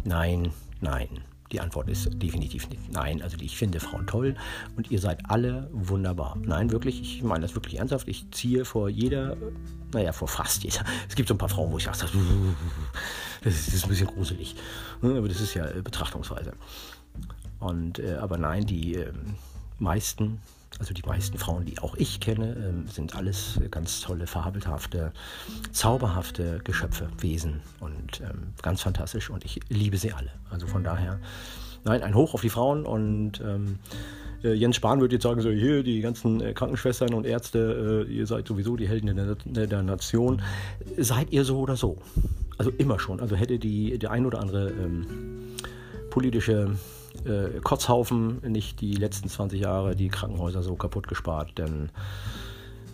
nein, 0.03 0.51
nein. 0.81 1.09
Die 1.51 1.59
Antwort 1.59 1.89
ist 1.89 2.09
definitiv 2.21 2.67
nicht 2.69 2.91
nein. 2.91 3.21
Also 3.21 3.37
ich 3.39 3.55
finde 3.55 3.79
Frauen 3.79 4.07
toll 4.07 4.35
und 4.75 4.89
ihr 4.89 4.99
seid 4.99 5.29
alle 5.29 5.69
wunderbar. 5.71 6.37
Nein, 6.41 6.71
wirklich, 6.71 6.99
ich 6.99 7.23
meine 7.23 7.43
das 7.43 7.53
wirklich 7.53 7.77
ernsthaft. 7.77 8.07
Ich 8.07 8.31
ziehe 8.31 8.65
vor 8.65 8.89
jeder, 8.89 9.37
naja, 9.93 10.11
vor 10.11 10.27
fast 10.27 10.63
jeder. 10.63 10.83
Es 11.07 11.15
gibt 11.15 11.29
so 11.29 11.35
ein 11.35 11.37
paar 11.37 11.49
Frauen, 11.49 11.71
wo 11.71 11.77
ich 11.77 11.83
sage, 11.83 11.99
das 13.43 13.53
ist, 13.53 13.67
das 13.67 13.73
ist 13.75 13.83
ein 13.83 13.89
bisschen 13.89 14.07
gruselig. 14.07 14.55
Aber 15.01 15.27
das 15.27 15.39
ist 15.39 15.53
ja 15.53 15.65
Betrachtungsweise. 15.83 16.53
Und, 17.59 17.99
äh, 17.99 18.15
aber 18.15 18.37
nein, 18.37 18.65
die 18.65 18.95
äh, 18.95 19.11
meisten 19.79 20.39
also 20.79 20.93
die 20.93 21.03
meisten 21.03 21.37
Frauen, 21.37 21.65
die 21.65 21.79
auch 21.79 21.95
ich 21.95 22.19
kenne, 22.19 22.53
ähm, 22.55 22.87
sind 22.89 23.15
alles 23.15 23.59
ganz 23.71 24.01
tolle, 24.01 24.27
fabelhafte, 24.27 25.13
zauberhafte 25.71 26.59
Geschöpfe, 26.65 27.07
Wesen 27.19 27.61
und 27.79 28.19
ähm, 28.19 28.53
ganz 28.61 28.81
fantastisch 28.81 29.29
und 29.29 29.45
ich 29.45 29.61
liebe 29.69 29.97
sie 29.97 30.11
alle. 30.11 30.31
Also 30.49 30.67
von 30.67 30.83
daher, 30.83 31.19
nein, 31.85 32.03
ein 32.03 32.13
Hoch 32.13 32.33
auf 32.33 32.41
die 32.41 32.49
Frauen 32.49 32.85
und 32.85 33.39
ähm, 33.39 33.79
äh, 34.43 34.53
Jens 34.53 34.75
Spahn 34.75 34.99
würde 34.99 35.15
jetzt 35.15 35.23
sagen, 35.23 35.39
so 35.39 35.49
hier, 35.49 35.81
die 35.81 36.01
ganzen 36.01 36.41
äh, 36.41 36.53
Krankenschwestern 36.53 37.13
und 37.13 37.25
Ärzte, 37.25 38.05
äh, 38.09 38.11
ihr 38.11 38.27
seid 38.27 38.45
sowieso 38.45 38.75
die 38.75 38.89
Helden 38.89 39.15
der, 39.45 39.67
der, 39.67 39.81
Nation. 39.81 40.41
Seid 40.97 41.31
ihr 41.31 41.45
so 41.45 41.59
oder 41.59 41.77
so? 41.77 41.97
Also 42.57 42.71
immer 42.71 42.99
schon. 42.99 43.21
Also 43.21 43.37
hätte 43.37 43.59
die, 43.59 43.97
der 43.97 44.11
ein 44.11 44.25
oder 44.25 44.39
andere 44.39 44.71
ähm, 44.71 45.07
politische 46.09 46.75
äh, 47.25 47.59
Kotzhaufen 47.63 48.41
nicht 48.47 48.81
die 48.81 48.93
letzten 48.93 49.29
20 49.29 49.61
Jahre 49.61 49.95
die 49.95 50.09
Krankenhäuser 50.09 50.63
so 50.63 50.75
kaputt 50.75 51.07
gespart, 51.07 51.51
dann 51.55 51.89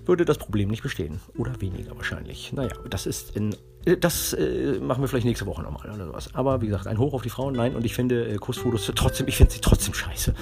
würde 0.06 0.26
das 0.26 0.38
Problem 0.38 0.70
nicht 0.70 0.84
bestehen. 0.84 1.20
Oder 1.38 1.60
weniger 1.62 1.96
wahrscheinlich. 1.96 2.54
Naja, 2.54 2.72
das 2.90 3.06
ist 3.06 3.36
in. 3.36 3.56
Äh, 3.86 3.98
das 3.98 4.34
äh, 4.34 4.80
machen 4.80 5.02
wir 5.02 5.08
vielleicht 5.08 5.26
nächste 5.26 5.46
Woche 5.46 5.62
nochmal 5.62 5.94
oder 5.94 6.06
sowas. 6.08 6.30
Aber 6.34 6.62
wie 6.62 6.68
gesagt, 6.68 6.88
ein 6.88 6.98
Hoch 6.98 7.14
auf 7.14 7.22
die 7.22 7.30
Frauen. 7.30 7.54
Nein, 7.54 7.76
und 7.76 7.86
ich 7.86 7.94
finde 7.94 8.28
äh, 8.28 8.36
Kussfotos 8.38 8.92
trotzdem, 8.96 9.28
ich 9.28 9.38
finde 9.38 9.54
sie 9.54 9.62
trotzdem 9.62 9.94
scheiße. 9.94 10.34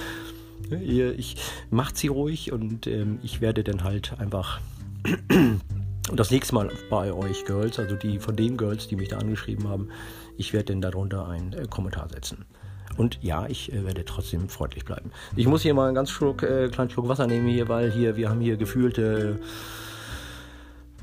Ich 0.82 1.36
macht 1.70 1.96
sie 1.96 2.08
ruhig 2.08 2.52
und 2.52 2.86
ähm, 2.86 3.18
ich 3.22 3.40
werde 3.40 3.64
dann 3.64 3.84
halt 3.84 4.18
einfach. 4.18 4.60
Das 6.12 6.32
nächste 6.32 6.56
Mal 6.56 6.72
bei 6.88 7.12
euch 7.12 7.44
Girls, 7.44 7.78
also 7.78 7.94
die 7.94 8.18
von 8.18 8.34
den 8.34 8.56
Girls, 8.56 8.88
die 8.88 8.96
mich 8.96 9.08
da 9.08 9.18
angeschrieben 9.18 9.68
haben, 9.68 9.90
ich 10.36 10.52
werde 10.52 10.72
dann 10.72 10.80
darunter 10.80 11.28
einen 11.28 11.52
äh, 11.52 11.66
Kommentar 11.70 12.08
setzen. 12.08 12.46
Und 12.96 13.18
ja, 13.22 13.46
ich 13.46 13.72
äh, 13.72 13.84
werde 13.84 14.04
trotzdem 14.04 14.48
freundlich 14.48 14.84
bleiben. 14.84 15.10
Ich 15.36 15.46
muss 15.46 15.62
hier 15.62 15.74
mal 15.74 15.86
einen 15.86 15.94
ganz 15.94 16.10
Schluck, 16.10 16.42
äh, 16.42 16.68
kleinen 16.68 16.90
Schluck 16.90 17.08
Wasser 17.08 17.26
nehmen 17.26 17.46
hier, 17.48 17.68
weil 17.68 17.90
hier, 17.90 18.16
wir 18.16 18.28
haben 18.28 18.40
hier 18.40 18.56
gefühlte. 18.56 19.38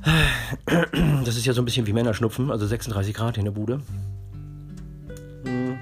Äh, 0.06 0.86
das 1.26 1.38
ist 1.38 1.46
ja 1.46 1.54
so 1.54 1.62
ein 1.62 1.66
bisschen 1.66 1.88
wie 1.88 1.94
Männerschnupfen, 1.94 2.52
also 2.52 2.66
36 2.66 3.14
Grad 3.14 3.38
in 3.38 3.46
der 3.46 3.52
Bude. 3.52 3.82
Hm. 5.44 5.78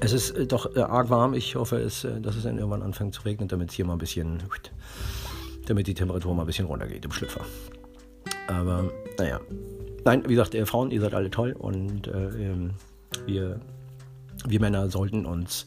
Es 0.00 0.12
ist 0.12 0.30
äh, 0.30 0.46
doch 0.46 0.74
äh, 0.76 0.80
arg 0.80 1.10
warm. 1.10 1.34
Ich 1.34 1.56
hoffe, 1.56 1.76
es, 1.76 2.04
äh, 2.04 2.20
dass 2.20 2.36
es 2.36 2.44
dann 2.44 2.58
irgendwann 2.58 2.82
anfängt 2.82 3.14
zu 3.14 3.22
regnen, 3.22 3.48
damit 3.48 3.70
es 3.70 3.74
hier 3.74 3.84
mal 3.84 3.94
ein 3.94 3.98
bisschen. 3.98 4.42
damit 5.66 5.86
die 5.86 5.94
Temperatur 5.94 6.34
mal 6.34 6.42
ein 6.42 6.46
bisschen 6.46 6.66
runtergeht 6.66 7.04
im 7.04 7.12
Schlüpfer. 7.12 7.44
Aber 8.48 8.90
naja. 9.18 9.40
Nein, 10.04 10.22
wie 10.26 10.34
gesagt, 10.34 10.56
Frauen, 10.66 10.90
ihr 10.90 11.00
seid 11.00 11.12
alle 11.12 11.30
toll 11.30 11.52
und 11.52 12.08
ähm, 12.08 12.70
wir 13.26 13.60
wir 14.48 14.60
Männer 14.60 14.88
sollten 14.88 15.26
uns 15.26 15.66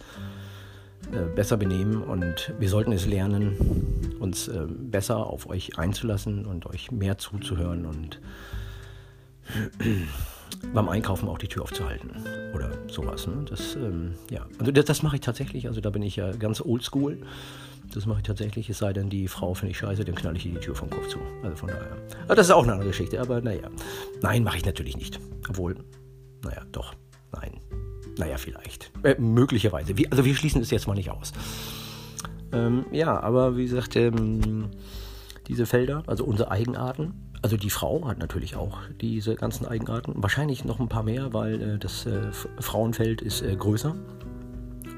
äh, 1.12 1.36
besser 1.36 1.58
benehmen 1.58 2.04
und 2.04 2.54
wir 2.60 2.70
sollten 2.70 2.92
es 2.92 3.06
lernen, 3.06 4.16
uns 4.20 4.48
äh, 4.48 4.66
besser 4.68 5.18
auf 5.18 5.50
euch 5.50 5.78
einzulassen 5.78 6.46
und 6.46 6.66
euch 6.66 6.92
mehr 6.92 7.18
zuzuhören 7.18 7.86
und 7.86 8.20
beim 10.74 10.90
Einkaufen 10.90 11.28
auch 11.28 11.38
die 11.38 11.48
Tür 11.48 11.64
aufzuhalten 11.64 12.12
oder 12.54 12.72
sowas. 12.88 13.28
Ne? 13.28 13.46
Das, 13.50 13.76
ähm, 13.76 14.14
ja. 14.30 14.46
also 14.60 14.72
das, 14.72 14.86
das 14.86 15.04
mache 15.04 15.18
ich 15.18 15.22
tatsächlich. 15.22 15.68
Also 15.68 15.82
da 15.82 15.90
bin 15.90 16.02
ich 16.02 16.16
ja 16.16 16.32
ganz 16.32 16.62
oldschool. 16.62 17.18
Das 17.94 18.06
mache 18.06 18.20
ich 18.20 18.24
tatsächlich. 18.24 18.70
Es 18.70 18.78
sei 18.78 18.94
denn, 18.94 19.10
die 19.10 19.28
Frau 19.28 19.54
finde 19.54 19.72
ich 19.72 19.78
scheiße, 19.78 20.06
dann 20.06 20.16
knall 20.16 20.38
ich 20.38 20.46
ihr 20.46 20.54
die 20.54 20.60
Tür 20.60 20.76
vom 20.76 20.90
Kopf 20.90 21.08
zu. 21.10 21.20
Also 21.44 21.56
von 21.58 21.68
daher. 21.68 21.98
Aber 22.26 22.36
das 22.36 22.48
ist 22.48 22.52
auch 22.52 22.64
eine 22.64 22.74
andere 22.74 22.90
Geschichte. 22.90 23.20
Aber 23.20 23.42
naja. 23.42 23.70
Nein, 24.22 24.44
mache 24.44 24.58
ich 24.58 24.66
natürlich 24.66 24.98
nicht. 24.98 25.20
Obwohl, 25.50 25.76
naja, 26.44 26.64
doch. 26.72 26.96
Nein. 27.34 27.60
Naja, 28.18 28.38
vielleicht. 28.38 28.92
Äh, 29.04 29.16
möglicherweise. 29.20 29.98
Wir, 29.98 30.12
also 30.12 30.26
wir 30.26 30.36
schließen 30.36 30.62
es 30.62 30.72
jetzt 30.72 30.88
mal 30.88 30.94
nicht 30.94 31.10
aus. 31.10 31.34
Ähm, 32.52 32.86
ja, 32.92 33.20
aber 33.20 33.58
wie 33.58 33.64
gesagt, 33.66 33.96
ähm, 33.96 34.70
diese 35.48 35.66
Felder, 35.66 36.04
also 36.08 36.24
unsere 36.24 36.52
Eigenarten, 36.52 37.14
also 37.42 37.58
die 37.58 37.70
Frau 37.70 38.08
hat 38.08 38.20
natürlich 38.20 38.56
auch 38.56 38.80
diese 39.02 39.36
ganzen 39.36 39.66
Eigenarten. 39.66 40.14
Wahrscheinlich 40.16 40.64
noch 40.64 40.80
ein 40.80 40.88
paar 40.88 41.04
mehr, 41.04 41.34
weil 41.34 41.62
äh, 41.62 41.78
das 41.78 42.06
äh, 42.06 42.32
Frauenfeld 42.60 43.22
ist 43.22 43.42
äh, 43.42 43.56
größer. 43.56 43.96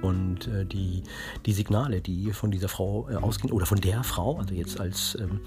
Und 0.01 0.47
äh, 0.47 0.65
die, 0.65 1.01
die 1.45 1.53
Signale, 1.53 2.01
die 2.01 2.31
von 2.33 2.51
dieser 2.51 2.67
Frau 2.67 3.09
äh, 3.09 3.15
ausgehen, 3.15 3.51
oder 3.51 3.65
von 3.65 3.79
der 3.79 4.03
Frau, 4.03 4.37
also 4.37 4.53
jetzt 4.53 4.79
als 4.79 5.17
ähm, 5.19 5.39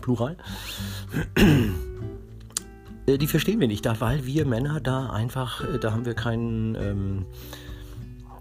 Plural, 0.00 0.36
die 3.16 3.26
verstehen 3.26 3.60
wir 3.60 3.68
nicht, 3.68 3.86
da, 3.86 4.00
weil 4.00 4.26
wir 4.26 4.44
Männer 4.44 4.80
da 4.80 5.10
einfach, 5.10 5.62
äh, 5.62 5.78
da 5.78 5.92
haben 5.92 6.04
wir 6.04 6.14
keinen, 6.14 6.74
ähm, 6.74 7.26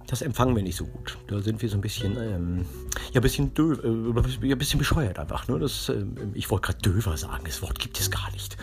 das 0.07 0.21
empfangen 0.21 0.55
wir 0.55 0.63
nicht 0.63 0.75
so 0.75 0.85
gut. 0.85 1.17
Da 1.27 1.41
sind 1.41 1.61
wir 1.61 1.69
so 1.69 1.77
ein 1.77 1.81
bisschen, 1.81 2.17
ähm, 2.17 2.65
ja, 3.13 3.19
ein 3.19 3.21
bisschen 3.21 3.53
döv, 3.53 3.79
äh, 3.83 4.51
ein 4.51 4.57
bisschen 4.57 4.79
bescheuert 4.79 5.19
einfach. 5.19 5.47
Ne? 5.47 5.59
Das, 5.59 5.89
äh, 5.89 6.05
ich 6.33 6.49
wollte 6.49 6.67
gerade 6.67 6.79
döver 6.79 7.15
sagen, 7.17 7.43
das 7.45 7.61
Wort 7.61 7.79
gibt 7.79 7.99
es 7.99 8.11
gar 8.11 8.31
nicht. 8.31 8.57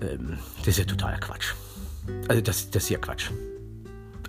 Ähm, 0.00 0.38
das 0.58 0.68
ist 0.68 0.78
ja 0.78 0.84
totaler 0.84 1.18
Quatsch. 1.18 1.54
Also 2.28 2.42
das, 2.42 2.70
das 2.70 2.84
ist 2.84 2.90
ja 2.90 2.98
Quatsch. 2.98 3.30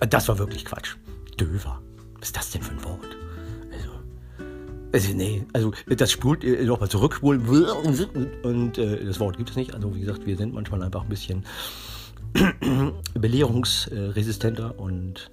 Äh, 0.00 0.06
das 0.06 0.28
war 0.28 0.38
wirklich 0.38 0.64
Quatsch. 0.64 0.96
Döver. 1.38 1.82
Was 2.18 2.28
ist 2.28 2.36
das 2.36 2.50
denn 2.50 2.62
für 2.62 2.72
ein 2.72 2.84
Wort? 2.84 3.17
Also, 4.92 5.12
nee, 5.12 5.44
also 5.52 5.72
das 5.86 6.10
spult 6.10 6.44
äh, 6.44 6.64
nochmal 6.64 6.88
zurückspulen 6.88 7.42
und 8.42 8.78
äh, 8.78 9.04
das 9.04 9.20
Wort 9.20 9.36
gibt 9.36 9.50
es 9.50 9.56
nicht. 9.56 9.74
Also 9.74 9.94
wie 9.94 10.00
gesagt, 10.00 10.26
wir 10.26 10.36
sind 10.36 10.54
manchmal 10.54 10.82
einfach 10.82 11.02
ein 11.02 11.08
bisschen 11.08 11.44
belehrungsresistenter 13.14 14.78
und 14.78 15.30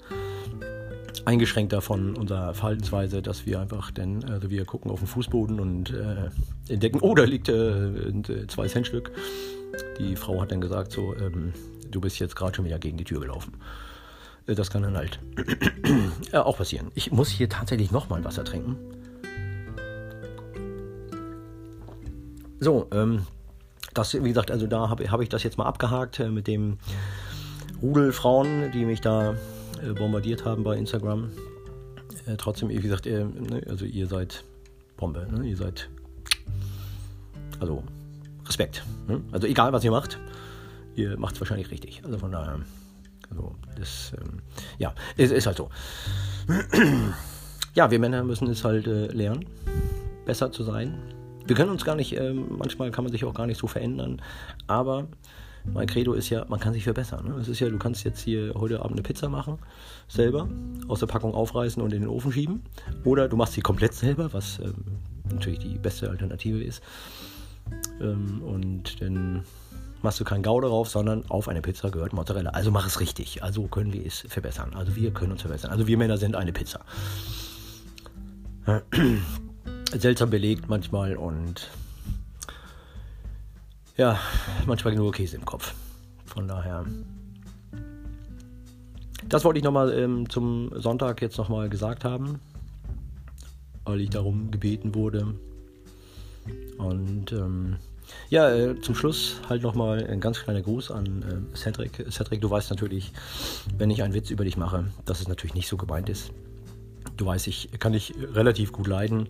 eingeschränkter 1.24 1.81
von 1.81 2.15
unserer 2.15 2.53
Verhaltensweise, 2.53 3.21
dass 3.21 3.45
wir 3.45 3.59
einfach 3.59 3.91
denn, 3.91 4.24
also 4.25 4.50
wir 4.50 4.65
gucken 4.65 4.91
auf 4.91 5.00
den 5.00 5.07
Fußboden 5.07 5.59
und 5.59 5.91
äh, 5.91 6.29
entdecken, 6.71 7.00
oh, 7.01 7.15
da 7.15 7.24
liegt 7.24 7.50
äh, 7.50 7.88
äh 7.88 8.47
zwei 8.47 8.67
Centstück. 8.67 9.12
Die 10.00 10.15
Frau 10.15 10.41
hat 10.41 10.51
dann 10.51 10.62
gesagt, 10.62 10.91
so, 10.91 11.15
ähm, 11.15 11.53
du 11.89 12.01
bist 12.01 12.19
jetzt 12.19 12.35
gerade 12.35 12.55
schon 12.55 12.65
wieder 12.65 12.79
gegen 12.79 12.97
die 12.97 13.03
Tür 13.03 13.21
gelaufen. 13.21 13.53
Äh, 14.47 14.55
das 14.55 14.69
kann 14.69 14.83
dann 14.83 14.97
halt 14.97 15.19
auch 16.33 16.57
passieren. 16.57 16.91
Ich 16.93 17.12
muss 17.12 17.29
hier 17.29 17.50
tatsächlich 17.50 17.91
nochmal 17.91 18.24
Wasser 18.24 18.43
trinken. 18.43 18.77
So, 22.59 22.88
ähm, 22.91 23.25
das, 23.93 24.13
wie 24.13 24.27
gesagt, 24.27 24.51
also 24.51 24.67
da 24.67 24.89
habe 24.89 25.09
hab 25.09 25.21
ich 25.21 25.29
das 25.29 25.43
jetzt 25.43 25.57
mal 25.57 25.65
abgehakt 25.65 26.19
äh, 26.19 26.29
mit 26.29 26.47
dem 26.47 26.77
Rudel 27.81 28.12
Frauen, 28.12 28.71
die 28.71 28.85
mich 28.85 29.01
da 29.01 29.35
äh, 29.81 29.93
bombardiert 29.93 30.45
haben 30.45 30.63
bei 30.63 30.77
Instagram. 30.77 31.31
Äh, 32.25 32.38
trotzdem, 32.38 32.69
wie 32.69 32.79
gesagt, 32.79 33.05
äh, 33.07 33.24
ne, 33.24 33.62
also 33.67 33.85
ihr 33.85 34.07
seid 34.07 34.43
Bombe, 34.97 35.27
ne? 35.31 35.47
ihr 35.47 35.57
seid, 35.57 35.89
also 37.59 37.83
Respekt. 38.45 38.83
Ne? 39.07 39.21
Also 39.31 39.47
egal, 39.47 39.74
was 39.74 39.83
ihr 39.83 39.91
macht, 39.91 40.19
ihr 40.95 41.17
macht 41.17 41.35
es 41.35 41.41
wahrscheinlich 41.41 41.71
richtig. 41.71 42.01
Also 42.03 42.17
von 42.17 42.31
daher, 42.31 42.59
also 43.29 43.55
das, 43.77 44.13
ähm, 44.19 44.39
ja, 44.77 44.93
es 45.17 45.31
ist 45.31 45.45
halt 45.45 45.57
so. 45.57 45.69
ja, 47.75 47.91
wir 47.91 48.00
Männer 48.00 48.24
müssen 48.24 48.50
es 48.50 48.63
halt 48.63 48.88
äh, 48.88 49.07
lernen, 49.07 49.45
besser 50.25 50.51
zu 50.51 50.63
sein. 50.63 50.97
Wir 51.48 51.56
können 51.56 51.70
uns 51.70 51.86
gar 51.86 51.96
nicht, 51.96 52.18
äh, 52.18 52.34
manchmal 52.34 52.92
kann 52.92 53.04
man 53.04 53.12
sich 53.12 53.24
auch 53.25 53.34
gar 53.34 53.48
nicht 53.48 53.60
so 53.60 53.68
verändern, 53.68 54.22
aber 54.68 55.08
mein 55.74 55.88
Credo 55.88 56.14
ist 56.14 56.30
ja, 56.30 56.46
man 56.48 56.60
kann 56.60 56.74
sich 56.74 56.84
verbessern. 56.84 57.28
Ne? 57.28 57.36
Es 57.36 57.48
ist 57.48 57.60
ja, 57.60 57.70
du 57.70 57.78
kannst 57.78 58.04
jetzt 58.04 58.22
hier 58.22 58.54
heute 58.56 58.80
Abend 58.80 58.94
eine 58.94 59.02
Pizza 59.02 59.30
machen, 59.30 59.58
selber, 60.08 60.48
aus 60.88 61.00
der 61.00 61.08
Packung 61.08 61.34
aufreißen 61.34 61.82
und 61.82 61.94
in 61.94 62.02
den 62.02 62.10
Ofen 62.10 62.32
schieben. 62.32 62.64
Oder 63.04 63.28
du 63.28 63.36
machst 63.36 63.54
sie 63.54 63.62
komplett 63.62 63.94
selber, 63.94 64.32
was 64.34 64.60
ähm, 64.60 64.75
natürlich 65.32 65.60
die 65.60 65.78
beste 65.78 66.10
Alternative 66.10 66.64
ist. 66.64 66.82
Ähm, 68.00 68.42
und 68.44 69.02
dann 69.02 69.44
machst 70.02 70.20
du 70.20 70.24
kein 70.24 70.44
Gau 70.44 70.62
darauf, 70.62 70.90
sondern 70.90 71.24
auf 71.30 71.48
eine 71.48 71.62
Pizza 71.62 71.90
gehört 71.90 72.14
Mozzarella. 72.14 72.52
Also 72.52 72.72
mach 72.72 72.86
es 72.86 73.00
richtig. 73.00 73.44
Also 73.44 73.64
können 73.68 73.92
wir 73.92 74.06
es 74.06 74.25
verbessern. 74.28 74.74
Also 74.75 74.96
wir 74.96 75.12
können 75.12 75.32
uns 75.32 75.42
verbessern. 75.42 75.72
Also 75.72 75.88
wir 75.88 75.98
Männer 75.98 76.18
sind 76.18 76.36
eine 76.36 76.54
Pizza. 76.54 76.82
Seltsam 79.98 80.30
belegt 80.30 80.68
manchmal 80.68 81.16
und 81.16 81.70
ja, 83.98 84.20
manchmal 84.66 84.96
nur 84.96 85.12
Käse 85.12 85.38
im 85.38 85.46
Kopf. 85.46 85.74
Von 86.25 86.48
daher. 86.48 86.86
Das 89.30 89.46
wollte 89.46 89.60
ich 89.60 89.64
nochmal 89.64 89.94
ähm, 89.94 90.30
zum 90.30 90.70
Sonntag 90.75 91.22
jetzt 91.22 91.38
nochmal 91.38 91.70
gesagt 91.70 92.04
haben, 92.04 92.40
weil 93.86 94.02
ich 94.02 94.10
darum 94.10 94.52
gebeten 94.52 94.94
wurde. 94.96 95.34
Und 96.78 97.32
ähm, 97.32 97.78
ja, 98.30 98.54
äh, 98.54 98.80
zum 98.82 98.96
Schluss 98.96 99.40
halt 99.48 99.64
nochmal 99.64 100.06
ein 100.06 100.20
ganz 100.20 100.40
kleiner 100.44 100.62
Gruß 100.62 100.92
an 100.92 101.24
äh, 101.54 101.58
Cedric. 101.58 102.06
Cedric, 102.12 102.42
du 102.42 102.50
weißt 102.50 102.70
natürlich, 102.70 103.14
wenn 103.78 103.90
ich 103.90 104.04
einen 104.04 104.14
Witz 104.14 104.30
über 104.30 104.44
dich 104.44 104.58
mache, 104.58 104.92
dass 105.06 105.22
es 105.22 105.28
natürlich 105.28 105.56
nicht 105.56 105.70
so 105.70 105.78
gemeint 105.78 106.10
ist. 106.10 106.32
Du 107.18 107.25
weißt, 107.25 107.48
ich 107.48 107.70
kann 107.80 107.94
dich 107.94 108.14
relativ 108.34 108.74
gut 108.74 108.88
leiden. 108.88 109.30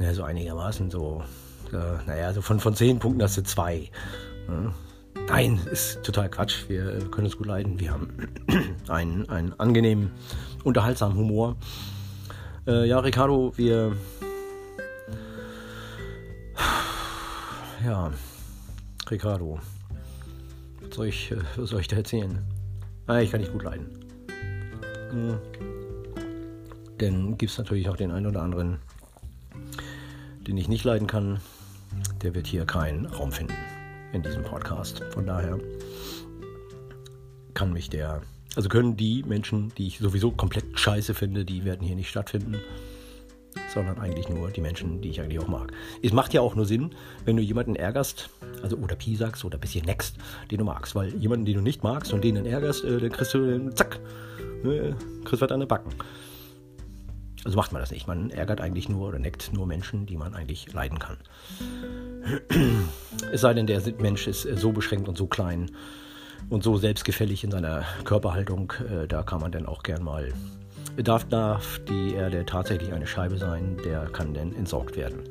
Ja, 0.00 0.14
so 0.14 0.22
einigermaßen 0.22 0.90
so 0.90 1.22
äh, 1.72 2.06
naja, 2.06 2.32
so 2.32 2.42
von, 2.42 2.58
von 2.58 2.74
zehn 2.74 2.98
Punkten 2.98 3.22
hast 3.22 3.36
du 3.36 3.42
zwei. 3.42 3.90
Ja. 4.48 4.74
Nein, 5.28 5.60
ist 5.70 6.02
total 6.02 6.28
Quatsch. 6.28 6.68
Wir 6.68 6.98
können 7.10 7.26
es 7.26 7.36
gut 7.36 7.46
leiden. 7.46 7.78
Wir 7.78 7.92
haben 7.92 8.10
einen, 8.88 9.28
einen 9.28 9.58
angenehmen, 9.60 10.10
unterhaltsamen 10.64 11.16
Humor. 11.16 11.56
Äh, 12.66 12.88
ja, 12.88 12.98
Ricardo, 12.98 13.52
wir. 13.56 13.96
Ja, 17.84 18.10
Ricardo. 19.10 19.60
Was 20.80 20.96
soll 20.96 21.06
ich, 21.06 21.32
was 21.56 21.70
soll 21.70 21.80
ich 21.80 21.88
da 21.88 21.96
erzählen? 21.96 22.38
Ah, 23.06 23.20
ich 23.20 23.30
kann 23.30 23.40
nicht 23.40 23.52
gut 23.52 23.62
leiden. 23.62 23.86
Mhm. 25.12 25.38
Denn 27.00 27.38
gibt 27.38 27.52
es 27.52 27.58
natürlich 27.58 27.88
auch 27.88 27.96
den 27.96 28.10
einen 28.10 28.26
oder 28.26 28.42
anderen, 28.42 28.78
den 30.50 30.58
ich 30.58 30.68
nicht 30.68 30.84
leiden 30.84 31.06
kann 31.06 31.40
der 32.22 32.34
wird 32.34 32.46
hier 32.46 32.64
keinen 32.64 33.06
Raum 33.06 33.32
finden 33.32 33.54
in 34.12 34.22
diesem 34.22 34.42
Podcast. 34.42 35.02
Von 35.10 35.26
daher 35.26 35.58
kann 37.54 37.72
mich 37.72 37.90
der, 37.90 38.22
also 38.56 38.68
können 38.68 38.96
die 38.96 39.22
Menschen, 39.22 39.72
die 39.76 39.86
ich 39.86 39.98
sowieso 39.98 40.30
komplett 40.30 40.78
scheiße 40.78 41.14
finde, 41.14 41.44
die 41.44 41.64
werden 41.64 41.86
hier 41.86 41.96
nicht 41.96 42.08
stattfinden, 42.08 42.56
sondern 43.72 43.98
eigentlich 43.98 44.28
nur 44.28 44.50
die 44.50 44.60
Menschen, 44.60 45.00
die 45.00 45.10
ich 45.10 45.20
eigentlich 45.20 45.40
auch 45.40 45.48
mag. 45.48 45.72
Es 46.02 46.12
macht 46.12 46.32
ja 46.32 46.40
auch 46.40 46.54
nur 46.54 46.66
Sinn, 46.66 46.94
wenn 47.24 47.36
du 47.36 47.42
jemanden 47.42 47.76
ärgerst, 47.76 48.30
also 48.62 48.76
oder 48.76 48.96
Pi 48.96 49.16
sagst 49.16 49.44
oder 49.44 49.58
ein 49.58 49.60
bisschen 49.60 49.84
next, 49.84 50.16
den 50.50 50.58
du 50.58 50.64
magst, 50.64 50.94
weil 50.94 51.14
jemanden, 51.16 51.44
den 51.44 51.56
du 51.56 51.60
nicht 51.60 51.82
magst 51.82 52.12
und 52.12 52.22
den 52.22 52.36
dann 52.36 52.46
ärgerst, 52.46 52.84
äh, 52.84 52.98
dann 52.98 53.10
kriegst 53.10 53.34
du, 53.34 53.44
äh, 53.44 53.74
zack, 53.74 53.98
äh, 54.64 54.92
kriegst 55.24 55.42
was 55.42 55.50
an 55.50 55.60
den 55.60 55.68
Backen. 55.68 55.92
Also 57.44 57.56
macht 57.56 57.72
man 57.72 57.80
das 57.80 57.90
nicht. 57.90 58.06
Man 58.06 58.30
ärgert 58.30 58.60
eigentlich 58.60 58.88
nur 58.88 59.08
oder 59.08 59.18
neckt 59.18 59.52
nur 59.52 59.66
Menschen, 59.66 60.06
die 60.06 60.16
man 60.16 60.34
eigentlich 60.34 60.72
leiden 60.72 60.98
kann. 60.98 61.16
Es 63.32 63.42
sei 63.42 63.54
denn, 63.54 63.66
der 63.66 63.80
Mensch 63.98 64.26
ist 64.26 64.44
äh, 64.44 64.56
so 64.56 64.72
beschränkt 64.72 65.08
und 65.08 65.16
so 65.16 65.26
klein 65.26 65.70
und 66.48 66.62
so 66.62 66.76
selbstgefällig 66.76 67.44
in 67.44 67.50
seiner 67.50 67.84
Körperhaltung, 68.04 68.72
äh, 68.88 69.06
da 69.06 69.22
kann 69.22 69.40
man 69.40 69.52
dann 69.52 69.66
auch 69.66 69.82
gern 69.82 70.02
mal, 70.02 70.32
darf, 70.96 71.24
darf 71.24 71.80
die 71.88 72.14
Erde 72.14 72.44
tatsächlich 72.46 72.92
eine 72.92 73.06
Scheibe 73.06 73.38
sein, 73.38 73.76
der 73.84 74.06
kann 74.06 74.34
dann 74.34 74.54
entsorgt 74.54 74.96
werden. 74.96 75.22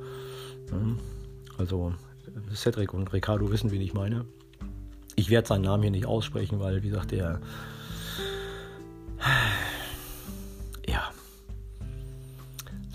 Also 1.58 1.94
Cedric 2.54 2.94
und 2.94 3.12
Ricardo 3.12 3.52
wissen, 3.52 3.72
wen 3.72 3.82
ich 3.82 3.94
meine. 3.94 4.26
Ich 5.16 5.30
werde 5.30 5.48
seinen 5.48 5.64
Namen 5.64 5.84
hier 5.84 5.92
nicht 5.92 6.06
aussprechen, 6.06 6.60
weil, 6.60 6.84
wie 6.84 6.90
gesagt, 6.90 7.12
der 7.12 7.42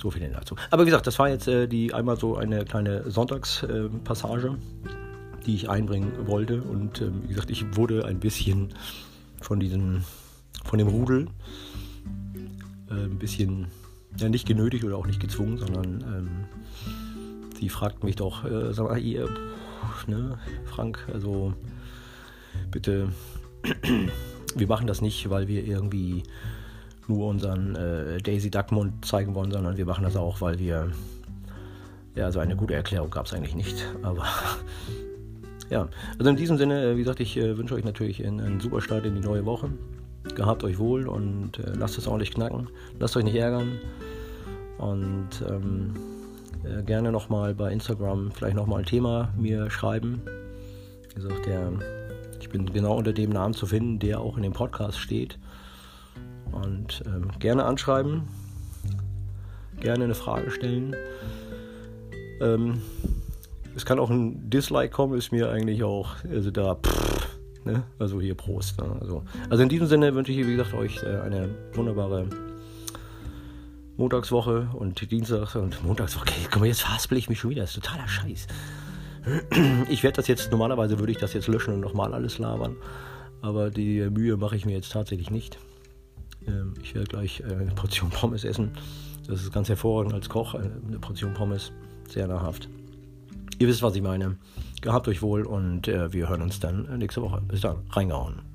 So 0.05 0.11
viel 0.11 0.29
dazu. 0.29 0.55
Aber 0.71 0.83
wie 0.83 0.91
gesagt, 0.91 1.07
das 1.07 1.19
war 1.19 1.31
jetzt 1.31 1.49
äh, 1.49 1.67
die 1.67 1.95
einmal 1.95 2.19
so 2.19 2.37
eine 2.37 2.67
kleine 2.67 3.11
Sonntagspassage, 3.11 4.59
die 5.47 5.55
ich 5.55 5.71
einbringen 5.71 6.27
wollte. 6.27 6.61
Und 6.61 7.01
äh, 7.01 7.11
wie 7.23 7.29
gesagt, 7.29 7.49
ich 7.49 7.75
wurde 7.75 8.05
ein 8.05 8.21
bisschen 8.21 8.75
von 9.41 9.61
diesem, 9.61 10.05
von 10.63 10.79
dem 10.79 10.89
Rudel 10.89 11.29
äh, 12.91 13.05
ein 13.05 13.19
bisschen, 13.19 13.69
ja 14.19 14.29
nicht 14.29 14.47
genötigt 14.47 14.85
oder 14.85 14.99
auch 14.99 15.07
nicht 15.07 15.21
gezwungen, 15.21 15.57
sondern 15.57 16.03
ähm, 16.03 16.29
sie 17.59 17.71
fragten 17.71 18.05
mich 18.05 18.17
doch, 18.17 18.45
äh, 18.45 18.75
sag 18.75 18.91
mal, 18.91 18.99
ihr, 18.99 19.27
ne, 20.07 20.39
Frank, 20.67 21.09
also 21.15 21.55
bitte, 22.71 23.09
wir 24.55 24.67
machen 24.67 24.87
das 24.87 25.01
nicht, 25.01 25.31
weil 25.31 25.49
wir 25.49 25.65
irgendwie 25.65 26.25
nur 27.09 27.29
unseren 27.29 27.75
äh, 27.77 28.19
Daisy 28.19 28.51
Duckmund 28.51 29.05
zeigen 29.05 29.35
wollen, 29.35 29.51
sondern 29.51 29.77
wir 29.77 29.87
machen 29.87 30.05
das 30.05 30.17
auch, 30.17 30.41
weil 30.41 30.59
wir. 30.59 30.91
Ja, 32.15 32.31
so 32.31 32.39
eine 32.39 32.55
gute 32.55 32.75
Erklärung 32.75 33.11
gab 33.11 33.27
es 33.27 33.33
eigentlich 33.33 33.57
nicht. 33.57 33.85
Aber 34.03 34.25
ja, 35.71 35.89
also 36.17 36.31
in 36.31 36.37
diesem 36.37 36.57
Sinne, 36.57 36.85
äh, 36.85 36.95
wie 36.95 37.01
gesagt, 37.01 37.19
ich 37.19 37.37
äh, 37.37 37.59
wünsche 37.59 37.75
euch 37.75 37.85
natürlich 37.85 38.25
einen, 38.25 38.41
einen, 38.41 38.61
super 38.61 38.81
Start 38.81 39.05
in 39.05 39.17
die 39.17 39.21
neue 39.21 39.45
Woche. 39.45 39.71
Gehabt 40.37 40.63
euch 40.63 40.79
wohl 40.79 41.09
und 41.09 41.59
äh, 41.59 41.73
lasst 41.77 41.99
es 41.99 42.07
ordentlich 42.07 42.33
knacken. 42.33 42.69
Lasst 43.01 43.17
euch 43.17 43.25
nicht 43.25 43.35
ärgern. 43.35 43.79
Und 44.79 45.29
ähm, 45.49 45.95
äh, 46.65 46.83
gerne 46.83 47.13
nochmal 47.13 47.55
bei 47.55 47.73
Instagram 47.73 48.31
vielleicht 48.31 48.57
nochmal 48.57 48.81
ein 48.81 48.87
Thema 48.87 49.33
mir 49.37 49.71
schreiben. 49.71 50.23
Wie 51.09 51.15
gesagt, 51.17 51.47
der, 51.47 51.73
ich 52.41 52.49
bin 52.49 52.73
genau 52.73 52.97
unter 52.97 53.13
dem 53.13 53.31
Namen 53.31 53.55
zu 53.55 53.67
finden, 53.67 53.99
der 53.99 54.21
auch 54.21 54.37
in 54.37 54.45
dem 54.45 54.53
Podcast 54.53 54.99
steht. 54.99 55.39
Und 56.55 57.03
ähm, 57.07 57.31
gerne 57.41 57.65
anschreiben, 57.65 58.23
gerne 59.81 60.05
eine 60.05 60.15
Frage 60.15 60.51
stellen. 60.51 60.95
Ähm, 62.41 62.81
es 63.77 63.85
kann 63.85 63.99
auch 63.99 64.11
ein 64.11 64.51
Dislike 64.51 64.91
kommen, 64.91 65.19
ist 65.19 65.33
mir 65.33 65.51
eigentlich 65.51 65.83
auch, 65.83 66.17
also 66.31 66.51
da, 66.51 66.77
pff, 66.77 67.39
ne? 67.65 67.83
also 67.99 68.21
hier 68.21 68.35
Prost. 68.35 68.81
Ne? 68.81 68.97
Also, 69.01 69.25
also 69.51 69.63
in 69.63 69.69
diesem 69.69 69.89
Sinne 69.89 70.15
wünsche 70.15 70.33
ich, 70.33 70.47
wie 70.47 70.57
gesagt, 70.57 70.75
euch 70.75 71.03
äh, 71.03 71.21
eine 71.21 71.49
wunderbare 71.73 72.27
Montagswoche 73.97 74.69
und 74.75 75.11
Dienstag 75.11 75.57
und 75.57 75.83
Montagswoche. 75.85 76.27
Okay, 76.29 76.49
komm, 76.53 76.65
jetzt 76.65 76.83
verhaspel 76.83 77.19
ich 77.19 77.29
mich 77.29 77.41
schon 77.41 77.51
wieder, 77.51 77.63
das 77.63 77.77
ist 77.77 77.83
totaler 77.83 78.09
Scheiß. 78.09 78.47
Ich 79.89 80.03
werde 80.03 80.17
das 80.17 80.29
jetzt, 80.29 80.51
normalerweise 80.51 80.99
würde 80.99 81.11
ich 81.11 81.19
das 81.19 81.33
jetzt 81.33 81.49
löschen 81.49 81.73
und 81.73 81.81
nochmal 81.81 82.13
alles 82.13 82.39
labern, 82.39 82.77
aber 83.41 83.71
die 83.71 84.11
Mühe 84.11 84.37
mache 84.37 84.55
ich 84.55 84.67
mir 84.67 84.73
jetzt 84.73 84.93
tatsächlich 84.93 85.31
nicht. 85.31 85.59
Ähm, 86.47 86.75
ich 86.83 86.95
werde 86.95 87.09
gleich 87.09 87.41
äh, 87.41 87.55
eine 87.55 87.73
Portion 87.73 88.11
Pommes 88.11 88.45
essen. 88.45 88.73
Das 89.27 89.43
ist 89.43 89.53
ganz 89.53 89.69
hervorragend 89.69 90.15
als 90.15 90.29
Koch. 90.29 90.55
Äh, 90.55 90.59
eine 90.59 90.99
Portion 90.99 91.35
Pommes, 91.35 91.73
sehr 92.09 92.27
nahrhaft. 92.27 92.69
Ihr 93.59 93.69
wisst, 93.69 93.83
was 93.83 93.95
ich 93.95 94.03
meine. 94.03 94.37
Gehabt 94.81 95.09
euch 95.09 95.23
wohl 95.23 95.45
und 95.45 95.89
äh, 95.89 96.13
wir 96.13 96.29
hören 96.29 96.43
uns 96.43 96.61
dann 96.61 96.99
nächste 96.99 97.23
Woche. 97.23 97.41
Bis 97.49 97.61
dann, 97.61 97.77
reingehauen. 97.91 98.54